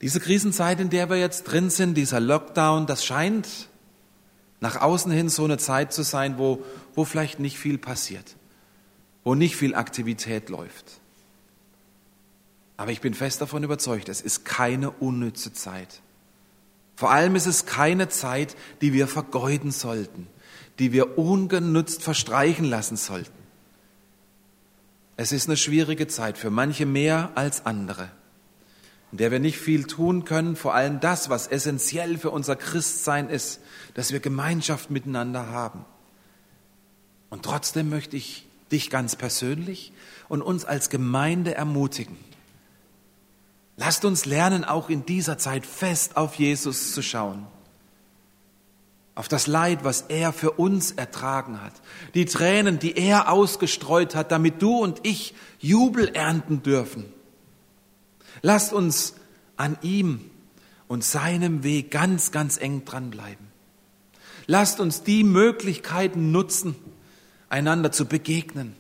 Diese 0.02 0.20
Krisenzeit, 0.20 0.80
in 0.80 0.90
der 0.90 1.10
wir 1.10 1.18
jetzt 1.18 1.44
drin 1.44 1.70
sind, 1.70 1.96
dieser 1.96 2.20
Lockdown, 2.20 2.86
das 2.86 3.04
scheint 3.04 3.48
nach 4.60 4.82
außen 4.82 5.12
hin 5.12 5.30
so 5.30 5.44
eine 5.44 5.58
Zeit 5.58 5.94
zu 5.94 6.04
sein, 6.04 6.38
wo, 6.38 6.64
wo 6.96 7.06
vielleicht 7.06 7.40
nicht 7.40 7.58
viel 7.58 7.78
passiert, 7.78 8.36
wo 9.24 9.36
nicht 9.36 9.56
viel 9.56 9.76
Aktivität 9.76 10.50
läuft. 10.50 11.00
Aber 12.76 12.92
ich 12.92 13.02
bin 13.02 13.14
fest 13.14 13.42
davon 13.42 13.64
überzeugt, 13.64 14.10
es 14.10 14.22
ist 14.22 14.46
keine 14.46 14.92
unnütze 14.92 15.54
Zeit. 15.54 16.02
Vor 16.96 17.12
allem 17.12 17.36
ist 17.36 17.46
es 17.46 17.66
keine 17.66 18.10
Zeit, 18.10 18.56
die 18.82 18.94
wir 18.94 19.08
vergeuden 19.08 19.72
sollten, 19.72 20.28
die 20.80 20.92
wir 20.92 21.18
ungenutzt 21.18 22.04
verstreichen 22.04 22.66
lassen 22.66 22.98
sollten. 22.98 23.32
Es 25.16 25.32
ist 25.32 25.48
eine 25.48 25.58
schwierige 25.58 26.08
Zeit, 26.08 26.38
für 26.38 26.52
manche 26.52 26.86
mehr 26.86 27.32
als 27.36 27.66
andere 27.66 28.10
in 29.12 29.18
der 29.20 29.32
wir 29.32 29.40
nicht 29.40 29.58
viel 29.58 29.86
tun 29.86 30.26
können, 30.26 30.56
vor 30.56 30.74
allem 30.74 31.00
das, 31.00 31.30
was 31.30 31.48
essentiell 31.48 32.18
für 32.18 32.30
unser 32.30 32.56
Christsein 32.56 33.30
ist, 33.30 33.62
dass 33.94 34.12
wir 34.12 34.20
Gemeinschaft 34.20 34.92
miteinander 34.92 35.48
haben. 35.48 35.86
Und 37.30 37.44
trotzdem 37.44 37.90
möchte 37.90 38.18
ich 38.18 38.48
dich 38.72 38.90
ganz 38.90 39.16
persönlich 39.16 39.94
und 40.28 40.42
uns 40.42 40.66
als 40.66 40.90
Gemeinde 40.90 41.56
ermutigen. 41.56 42.18
Lasst 43.78 44.06
uns 44.06 44.26
lernen, 44.26 44.66
auch 44.66 44.90
in 44.90 45.06
dieser 45.06 45.38
Zeit 45.38 45.66
fest 45.66 46.18
auf 46.18 46.36
Jesus 46.36 46.94
zu 46.94 47.02
schauen. 47.02 47.46
Auf 49.16 49.28
das 49.28 49.48
Leid, 49.48 49.84
was 49.84 50.02
er 50.02 50.34
für 50.34 50.52
uns 50.52 50.92
ertragen 50.92 51.62
hat. 51.62 51.74
Die 52.14 52.26
Tränen, 52.26 52.80
die 52.80 52.98
er 52.98 53.32
ausgestreut 53.32 54.16
hat, 54.16 54.32
damit 54.32 54.62
du 54.62 54.78
und 54.78 55.00
ich 55.04 55.34
Jubel 55.60 56.10
ernten 56.10 56.62
dürfen. 56.62 57.06
Lasst 58.42 58.74
uns 58.74 59.16
an 59.56 59.78
ihm 59.82 60.22
und 60.88 61.04
seinem 61.04 61.64
Weg 61.64 61.92
ganz, 61.92 62.32
ganz 62.32 62.58
eng 62.58 62.86
dranbleiben. 62.86 63.48
Lasst 64.46 64.80
uns 64.80 65.04
die 65.04 65.24
Möglichkeiten 65.24 66.32
nutzen, 66.32 66.76
einander 67.50 67.92
zu 67.92 68.06
begegnen, 68.06 68.76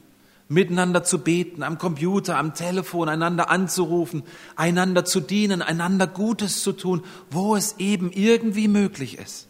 miteinander 0.47 1.03
zu 1.03 1.19
beten, 1.19 1.61
am 1.61 1.77
Computer, 1.77 2.37
am 2.37 2.53
Telefon, 2.53 3.09
einander 3.09 3.49
anzurufen, 3.49 4.23
einander 4.55 5.03
zu 5.03 5.19
dienen, 5.19 5.61
einander 5.61 6.07
Gutes 6.07 6.63
zu 6.63 6.71
tun, 6.71 7.03
wo 7.29 7.55
es 7.55 7.75
eben 7.79 8.11
irgendwie 8.11 8.69
möglich 8.69 9.17
ist. 9.17 9.47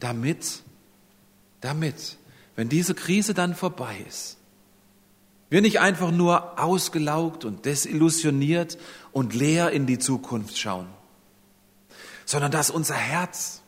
Damit, 0.00 0.62
damit, 1.60 2.16
wenn 2.56 2.70
diese 2.70 2.94
Krise 2.94 3.34
dann 3.34 3.54
vorbei 3.54 3.96
ist, 4.08 4.38
wir 5.50 5.60
nicht 5.60 5.78
einfach 5.78 6.10
nur 6.10 6.58
ausgelaugt 6.58 7.44
und 7.44 7.64
desillusioniert 7.64 8.78
und 9.14 9.32
leer 9.32 9.70
in 9.70 9.86
die 9.86 10.00
Zukunft 10.00 10.58
schauen, 10.58 10.88
sondern 12.26 12.50
dass 12.50 12.68
unser 12.68 12.96
Herz, 12.96 13.62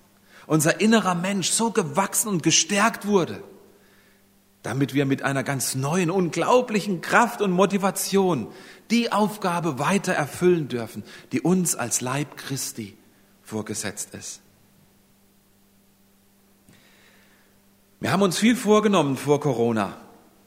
unser 0.46 0.80
innerer 0.80 1.14
Mensch 1.14 1.50
so 1.50 1.70
gewachsen 1.70 2.28
und 2.28 2.42
gestärkt 2.42 3.06
wurde, 3.06 3.42
damit 4.64 4.92
wir 4.92 5.06
mit 5.06 5.22
einer 5.22 5.44
ganz 5.44 5.76
neuen, 5.76 6.10
unglaublichen 6.10 7.00
Kraft 7.00 7.40
und 7.40 7.52
Motivation 7.52 8.48
die 8.90 9.12
Aufgabe 9.12 9.78
weiter 9.78 10.12
erfüllen 10.12 10.66
dürfen, 10.66 11.04
die 11.30 11.40
uns 11.40 11.76
als 11.76 12.00
Leib 12.00 12.36
Christi 12.36 12.98
vorgesetzt 13.44 14.14
ist. 14.14 14.40
Wir 18.00 18.10
haben 18.10 18.22
uns 18.22 18.36
viel 18.36 18.56
vorgenommen 18.56 19.16
vor 19.16 19.38
Corona. 19.38 19.96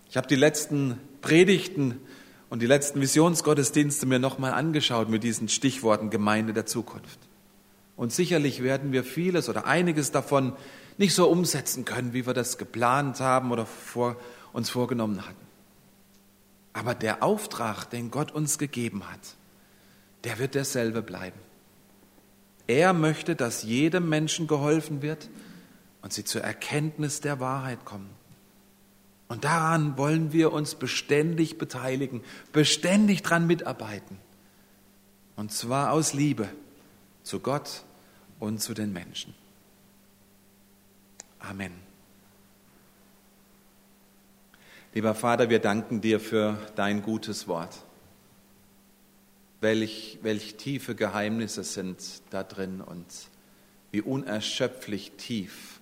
Ich 0.09 0.17
habe 0.17 0.27
die 0.27 0.35
letzten 0.35 0.99
Predigten 1.21 2.01
und 2.49 2.61
die 2.61 2.67
letzten 2.67 2.99
Visionsgottesdienste 3.01 4.05
mir 4.05 4.19
nochmal 4.19 4.53
angeschaut 4.53 5.09
mit 5.09 5.23
diesen 5.23 5.49
Stichworten 5.49 6.09
Gemeinde 6.09 6.53
der 6.53 6.65
Zukunft. 6.65 7.19
Und 7.95 8.11
sicherlich 8.11 8.63
werden 8.63 8.91
wir 8.91 9.03
vieles 9.03 9.49
oder 9.49 9.65
einiges 9.65 10.11
davon 10.11 10.53
nicht 10.97 11.13
so 11.13 11.29
umsetzen 11.29 11.85
können, 11.85 12.13
wie 12.13 12.25
wir 12.25 12.33
das 12.33 12.57
geplant 12.57 13.19
haben 13.19 13.51
oder 13.51 13.65
vor, 13.65 14.15
uns 14.51 14.69
vorgenommen 14.69 15.25
hatten. 15.25 15.47
Aber 16.73 16.95
der 16.95 17.23
Auftrag, 17.23 17.85
den 17.85 18.09
Gott 18.09 18.31
uns 18.31 18.57
gegeben 18.57 19.03
hat, 19.09 19.19
der 20.23 20.39
wird 20.39 20.55
derselbe 20.55 21.01
bleiben. 21.01 21.39
Er 22.67 22.93
möchte, 22.93 23.35
dass 23.35 23.63
jedem 23.63 24.09
Menschen 24.09 24.47
geholfen 24.47 25.01
wird 25.01 25.29
und 26.01 26.13
sie 26.13 26.23
zur 26.23 26.41
Erkenntnis 26.41 27.21
der 27.21 27.39
Wahrheit 27.39 27.83
kommen. 27.85 28.09
Und 29.29 29.43
daran 29.43 29.95
wollen 29.97 30.33
wir 30.33 30.51
uns 30.51 30.73
beständig 30.75 31.59
beteiligen, 31.59 32.23
beständig 32.51 33.21
dran 33.21 33.45
mitarbeiten. 33.45 34.17
Und 35.35 35.53
zwar 35.53 35.91
aus 35.93 36.13
Liebe 36.13 36.49
zu 37.21 37.39
Gott 37.39 37.83
und 38.39 38.59
zu 38.59 38.73
den 38.73 38.91
Menschen. 38.91 39.35
Amen. 41.37 41.71
Lieber 44.95 45.13
Vater, 45.13 45.51
wir 45.51 45.59
danken 45.59 46.01
dir 46.01 46.19
für 46.19 46.57
dein 46.75 47.03
gutes 47.03 47.47
Wort. 47.47 47.83
Welch, 49.61 50.17
welch 50.23 50.55
tiefe 50.55 50.95
Geheimnisse 50.95 51.63
sind 51.63 52.01
da 52.31 52.43
drin 52.43 52.81
und 52.81 53.05
wie 53.91 54.01
unerschöpflich 54.01 55.11
tief 55.17 55.79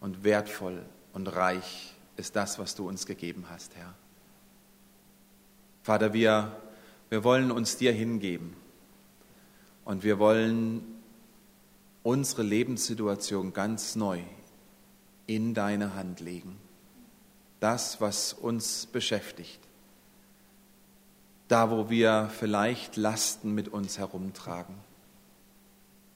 und 0.00 0.22
wertvoll 0.22 0.84
und 1.12 1.26
reich 1.26 1.93
ist 2.16 2.36
das, 2.36 2.58
was 2.58 2.74
du 2.74 2.88
uns 2.88 3.06
gegeben 3.06 3.46
hast, 3.50 3.74
Herr. 3.76 3.94
Vater, 5.82 6.12
wir, 6.12 6.56
wir 7.10 7.24
wollen 7.24 7.50
uns 7.50 7.76
dir 7.76 7.92
hingeben 7.92 8.54
und 9.84 10.02
wir 10.02 10.18
wollen 10.18 10.82
unsere 12.02 12.42
Lebenssituation 12.42 13.52
ganz 13.52 13.96
neu 13.96 14.20
in 15.26 15.54
deine 15.54 15.94
Hand 15.94 16.20
legen. 16.20 16.56
Das, 17.60 18.00
was 18.00 18.32
uns 18.32 18.86
beschäftigt. 18.86 19.60
Da, 21.48 21.70
wo 21.70 21.90
wir 21.90 22.30
vielleicht 22.38 22.96
Lasten 22.96 23.54
mit 23.54 23.68
uns 23.68 23.98
herumtragen. 23.98 24.74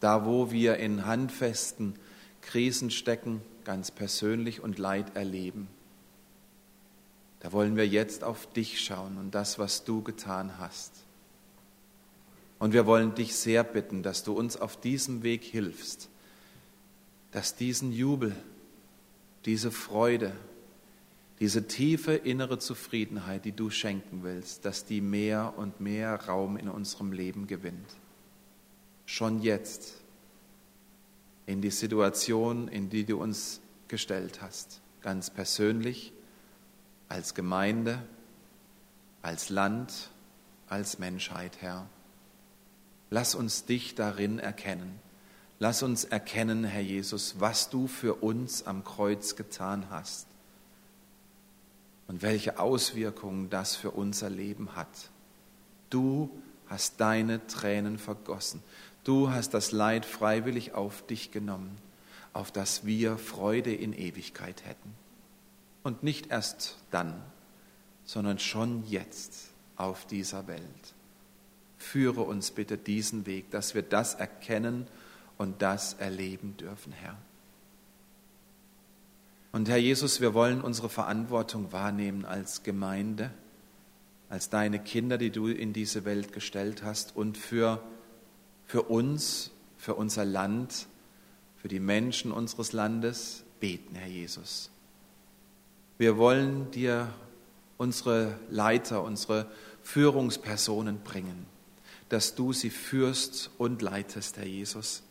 Da, 0.00 0.24
wo 0.24 0.50
wir 0.50 0.76
in 0.76 1.06
handfesten 1.06 1.94
Krisen 2.40 2.90
stecken, 2.90 3.42
ganz 3.64 3.90
persönlich 3.90 4.62
und 4.62 4.78
Leid 4.78 5.16
erleben. 5.16 5.68
Da 7.40 7.52
wollen 7.52 7.76
wir 7.76 7.86
jetzt 7.86 8.24
auf 8.24 8.50
dich 8.52 8.80
schauen 8.80 9.16
und 9.18 9.34
das, 9.34 9.58
was 9.58 9.84
du 9.84 10.02
getan 10.02 10.58
hast. 10.58 10.92
Und 12.58 12.72
wir 12.72 12.86
wollen 12.86 13.14
dich 13.14 13.36
sehr 13.36 13.62
bitten, 13.62 14.02
dass 14.02 14.24
du 14.24 14.32
uns 14.32 14.56
auf 14.56 14.80
diesem 14.80 15.22
Weg 15.22 15.44
hilfst, 15.44 16.08
dass 17.30 17.54
diesen 17.54 17.92
Jubel, 17.92 18.34
diese 19.44 19.70
Freude, 19.70 20.32
diese 21.38 21.68
tiefe 21.68 22.14
innere 22.14 22.58
Zufriedenheit, 22.58 23.44
die 23.44 23.52
du 23.52 23.70
schenken 23.70 24.24
willst, 24.24 24.64
dass 24.64 24.84
die 24.84 25.00
mehr 25.00 25.54
und 25.56 25.80
mehr 25.80 26.26
Raum 26.26 26.56
in 26.56 26.68
unserem 26.68 27.12
Leben 27.12 27.46
gewinnt. 27.46 27.96
Schon 29.06 29.40
jetzt, 29.40 29.94
in 31.46 31.62
die 31.62 31.70
Situation, 31.70 32.66
in 32.66 32.90
die 32.90 33.04
du 33.04 33.18
uns 33.18 33.60
gestellt 33.86 34.42
hast, 34.42 34.82
ganz 35.00 35.30
persönlich, 35.30 36.12
als 37.08 37.34
Gemeinde, 37.34 38.02
als 39.22 39.48
Land, 39.48 40.10
als 40.68 40.98
Menschheit, 40.98 41.60
Herr. 41.60 41.86
Lass 43.10 43.34
uns 43.34 43.64
dich 43.64 43.94
darin 43.94 44.38
erkennen. 44.38 45.00
Lass 45.58 45.82
uns 45.82 46.04
erkennen, 46.04 46.64
Herr 46.64 46.82
Jesus, 46.82 47.40
was 47.40 47.70
du 47.70 47.86
für 47.86 48.14
uns 48.14 48.66
am 48.66 48.84
Kreuz 48.84 49.34
getan 49.34 49.86
hast 49.90 50.26
und 52.06 52.22
welche 52.22 52.58
Auswirkungen 52.58 53.50
das 53.50 53.74
für 53.74 53.90
unser 53.90 54.30
Leben 54.30 54.76
hat. 54.76 55.10
Du 55.90 56.30
hast 56.68 57.00
deine 57.00 57.44
Tränen 57.46 57.98
vergossen. 57.98 58.62
Du 59.04 59.30
hast 59.30 59.54
das 59.54 59.72
Leid 59.72 60.04
freiwillig 60.04 60.74
auf 60.74 61.04
dich 61.06 61.32
genommen, 61.32 61.78
auf 62.32 62.52
das 62.52 62.84
wir 62.84 63.16
Freude 63.16 63.74
in 63.74 63.94
Ewigkeit 63.94 64.64
hätten. 64.66 64.94
Und 65.88 66.02
nicht 66.02 66.30
erst 66.30 66.76
dann, 66.90 67.14
sondern 68.04 68.38
schon 68.38 68.86
jetzt 68.88 69.52
auf 69.76 70.04
dieser 70.04 70.46
Welt. 70.46 70.94
Führe 71.78 72.20
uns 72.20 72.50
bitte 72.50 72.76
diesen 72.76 73.24
Weg, 73.24 73.50
dass 73.52 73.74
wir 73.74 73.80
das 73.80 74.12
erkennen 74.12 74.86
und 75.38 75.62
das 75.62 75.94
erleben 75.94 76.58
dürfen, 76.58 76.92
Herr. 76.92 77.16
Und 79.52 79.70
Herr 79.70 79.78
Jesus, 79.78 80.20
wir 80.20 80.34
wollen 80.34 80.60
unsere 80.60 80.90
Verantwortung 80.90 81.72
wahrnehmen 81.72 82.26
als 82.26 82.62
Gemeinde, 82.64 83.30
als 84.28 84.50
deine 84.50 84.80
Kinder, 84.80 85.16
die 85.16 85.30
du 85.30 85.46
in 85.46 85.72
diese 85.72 86.04
Welt 86.04 86.34
gestellt 86.34 86.82
hast 86.82 87.16
und 87.16 87.38
für, 87.38 87.82
für 88.66 88.82
uns, 88.82 89.52
für 89.78 89.94
unser 89.94 90.26
Land, 90.26 90.86
für 91.56 91.68
die 91.68 91.80
Menschen 91.80 92.30
unseres 92.30 92.74
Landes 92.74 93.42
beten, 93.58 93.94
Herr 93.94 94.08
Jesus. 94.08 94.70
Wir 95.98 96.16
wollen 96.16 96.70
dir 96.70 97.12
unsere 97.76 98.38
Leiter, 98.48 99.02
unsere 99.02 99.46
Führungspersonen 99.82 101.00
bringen 101.00 101.46
dass 102.08 102.34
du 102.34 102.52
sie 102.52 102.70
führst 102.70 103.50
und 103.58 103.82
leitest, 103.82 104.36
Herr 104.36 104.46
Jesus, 104.46 105.02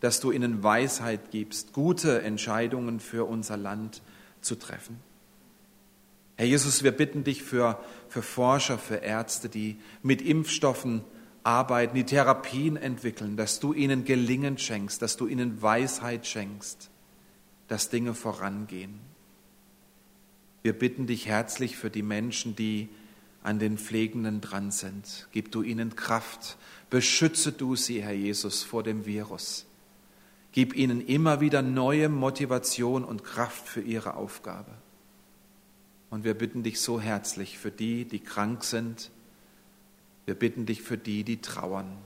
dass 0.00 0.20
du 0.20 0.32
ihnen 0.32 0.62
Weisheit 0.62 1.30
gibst, 1.30 1.72
gute 1.72 2.22
Entscheidungen 2.22 3.00
für 3.00 3.24
unser 3.24 3.56
Land 3.56 4.02
zu 4.40 4.56
treffen. 4.56 4.98
Herr 6.36 6.46
Jesus, 6.46 6.82
wir 6.82 6.92
bitten 6.92 7.22
dich 7.22 7.42
für, 7.42 7.78
für 8.08 8.22
Forscher, 8.22 8.78
für 8.78 8.96
Ärzte, 8.96 9.48
die 9.48 9.76
mit 10.02 10.22
Impfstoffen 10.22 11.02
arbeiten, 11.44 11.94
die 11.94 12.04
Therapien 12.04 12.76
entwickeln, 12.76 13.36
dass 13.36 13.60
du 13.60 13.72
ihnen 13.72 14.04
Gelingen 14.04 14.58
schenkst, 14.58 15.02
dass 15.02 15.16
du 15.16 15.28
ihnen 15.28 15.62
Weisheit 15.62 16.26
schenkst, 16.26 16.90
dass 17.68 17.90
Dinge 17.90 18.14
vorangehen. 18.14 18.98
Wir 20.62 20.72
bitten 20.72 21.06
dich 21.06 21.26
herzlich 21.26 21.76
für 21.76 21.90
die 21.90 22.02
Menschen, 22.02 22.54
die 22.54 22.88
an 23.42 23.58
den 23.58 23.78
Pflegenden 23.78 24.40
dran 24.40 24.70
sind. 24.70 25.28
Gib 25.32 25.50
du 25.50 25.62
ihnen 25.62 25.96
Kraft. 25.96 26.56
Beschütze 26.90 27.52
du 27.52 27.74
sie, 27.74 28.02
Herr 28.02 28.12
Jesus, 28.12 28.62
vor 28.62 28.82
dem 28.82 29.04
Virus. 29.04 29.66
Gib 30.52 30.76
ihnen 30.76 31.00
immer 31.00 31.40
wieder 31.40 31.62
neue 31.62 32.08
Motivation 32.08 33.04
und 33.04 33.24
Kraft 33.24 33.66
für 33.66 33.80
ihre 33.80 34.14
Aufgabe. 34.14 34.70
Und 36.10 36.24
wir 36.24 36.34
bitten 36.34 36.62
dich 36.62 36.80
so 36.80 37.00
herzlich 37.00 37.58
für 37.58 37.70
die, 37.70 38.04
die 38.04 38.20
krank 38.20 38.62
sind. 38.64 39.10
Wir 40.26 40.34
bitten 40.34 40.66
dich 40.66 40.82
für 40.82 40.98
die, 40.98 41.24
die 41.24 41.40
trauern, 41.40 41.96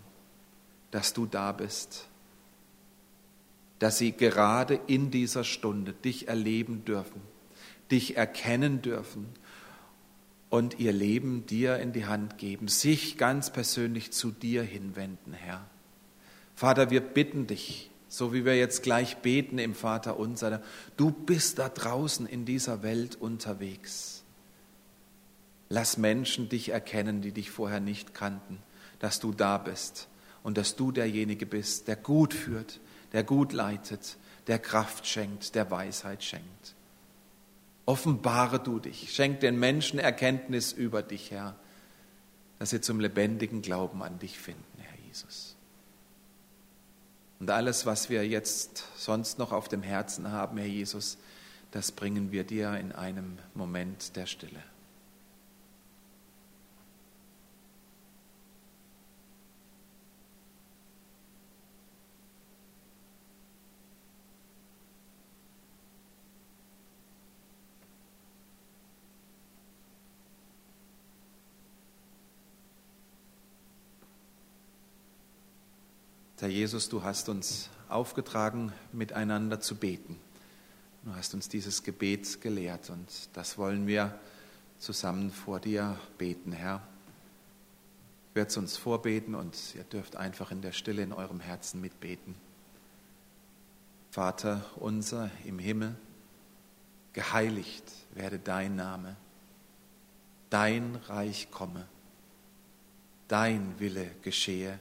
dass 0.93 1.13
du 1.13 1.27
da 1.27 1.53
bist, 1.53 2.09
dass 3.81 3.99
sie 3.99 4.13
gerade 4.13 4.81
in 4.87 5.11
dieser 5.11 5.45
Stunde 5.45 5.93
dich 5.93 6.29
erleben 6.29 6.85
dürfen, 6.85 7.21
dich 7.91 8.17
erkennen 8.17 8.83
dürfen 8.83 9.29
und 10.49 10.79
ihr 10.79 10.93
Leben 10.93 11.47
dir 11.47 11.79
in 11.79 11.93
die 11.93 12.07
Hand 12.07 12.39
geben, 12.39 12.69
sich 12.69 13.19
ganz 13.19 13.51
persönlich 13.51 14.13
zu 14.13 14.31
dir 14.31 14.63
hinwenden, 14.63 15.33
Herr. 15.33 15.65
Vater, 16.55 16.91
wir 16.91 17.01
bitten 17.01 17.47
dich, 17.47 17.91
so 18.09 18.33
wie 18.33 18.45
wir 18.45 18.57
jetzt 18.57 18.83
gleich 18.83 19.19
beten 19.19 19.59
im 19.59 19.75
Vater 19.75 20.19
unser, 20.19 20.63
du 20.97 21.11
bist 21.11 21.59
da 21.59 21.69
draußen 21.69 22.27
in 22.27 22.45
dieser 22.45 22.83
Welt 22.83 23.17
unterwegs. 23.17 24.23
Lass 25.69 25.99
Menschen 25.99 26.49
dich 26.49 26.69
erkennen, 26.69 27.23
die 27.23 27.33
dich 27.33 27.51
vorher 27.51 27.81
nicht 27.81 28.15
kannten, 28.15 28.59
dass 29.01 29.19
du 29.19 29.33
da 29.33 29.59
bist 29.59 30.09
und 30.45 30.57
dass 30.57 30.77
du 30.77 30.93
derjenige 30.93 31.45
bist, 31.45 31.89
der 31.89 31.97
gut 31.97 32.33
führt, 32.33 32.81
der 33.13 33.25
gut 33.25 33.53
leitet, 33.53 34.17
der 34.47 34.61
Kraft 34.61 35.07
schenkt, 35.07 35.57
der 35.57 35.71
Weisheit 35.73 36.23
schenkt. 36.23 36.76
Offenbare 37.87 38.59
du 38.59 38.81
dich, 38.81 39.15
schenk 39.15 39.39
den 39.41 39.59
Menschen 39.59 40.01
Erkenntnis 40.01 40.73
über 40.73 41.03
dich, 41.03 41.31
Herr, 41.31 41.55
dass 42.59 42.71
sie 42.71 42.81
zum 42.81 42.99
lebendigen 42.99 43.63
Glauben 43.63 44.03
an 44.03 44.19
dich 44.19 44.39
finden, 44.39 44.65
Herr 44.79 44.99
Jesus. 45.07 45.55
Und 47.39 47.49
alles, 47.51 47.87
was 47.87 48.11
wir 48.11 48.27
jetzt 48.27 48.85
sonst 48.97 49.39
noch 49.39 49.53
auf 49.53 49.69
dem 49.69 49.83
Herzen 49.83 50.33
haben, 50.33 50.59
Herr 50.59 50.67
Jesus, 50.67 51.17
das 51.71 51.93
bringen 51.93 52.33
wir 52.33 52.43
dir 52.43 52.77
in 52.77 52.91
einem 52.91 53.39
Moment 53.55 54.17
der 54.17 54.27
Stille. 54.27 54.63
Herr 76.47 76.53
Jesus, 76.67 76.89
du 76.89 77.05
hast 77.05 77.29
uns 77.29 77.71
aufgetragen, 77.89 78.73
miteinander 78.91 79.61
zu 79.61 79.77
beten. 79.77 80.19
Du 81.05 81.15
hast 81.15 81.33
uns 81.33 81.49
dieses 81.49 81.85
Gebet 81.85 82.41
gelehrt 82.41 82.91
und 82.91 83.07
das 83.35 83.57
wollen 83.57 83.87
wir 83.87 84.19
zusammen 84.81 85.31
vor 85.31 85.61
dir 85.61 85.97
beten, 86.19 86.51
Herr. 86.51 86.83
Werde 88.35 88.49
es 88.49 88.57
uns 88.57 88.77
vorbeten 88.77 89.37
und 89.37 89.57
ihr 89.77 89.85
dürft 89.85 90.17
einfach 90.17 90.51
in 90.51 90.61
der 90.61 90.73
Stille 90.73 91.05
in 91.05 91.13
eurem 91.13 91.39
Herzen 91.39 91.81
mitbeten. 91.81 92.35
Vater 94.11 94.65
unser 94.75 95.31
im 95.45 95.61
Himmel, 95.61 95.95
geheiligt 97.13 97.93
werde 98.13 98.41
dein 98.41 98.75
Name, 98.75 99.15
dein 100.51 100.97
Reich 100.97 101.49
komme, 101.53 101.87
dein 103.29 103.79
Wille 103.79 104.11
geschehe 104.23 104.81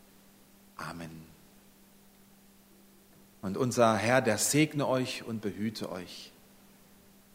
Amen. 0.81 1.23
Und 3.41 3.57
unser 3.57 3.95
Herr, 3.95 4.21
der 4.21 4.37
segne 4.37 4.87
euch 4.87 5.23
und 5.23 5.41
behüte 5.41 5.91
euch. 5.91 6.31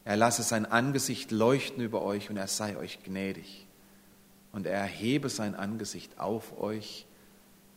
Er 0.05 0.17
lasse 0.17 0.43
sein 0.43 0.67
Angesicht 0.67 1.31
leuchten 1.33 1.83
über 1.83 2.03
euch 2.03 2.31
und 2.31 2.37
er 2.37 2.47
sei 2.47 2.77
euch 2.77 3.03
gnädig. 3.03 3.67
Und 4.53 4.67
er 4.67 4.79
erhebe 4.79 5.29
sein 5.29 5.55
Angesicht 5.55 6.19
auf 6.19 6.59
euch 6.59 7.07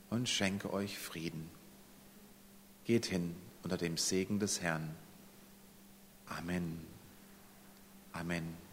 und 0.09 0.29
schenke 0.29 0.71
euch 0.71 0.97
Frieden. 0.97 1.49
Geht 2.85 3.07
hin 3.07 3.35
unter 3.63 3.77
dem 3.77 3.97
Segen 3.97 4.39
des 4.39 4.61
Herrn. 4.61 4.95
Amen. 6.27 6.85
Amen. 8.13 8.68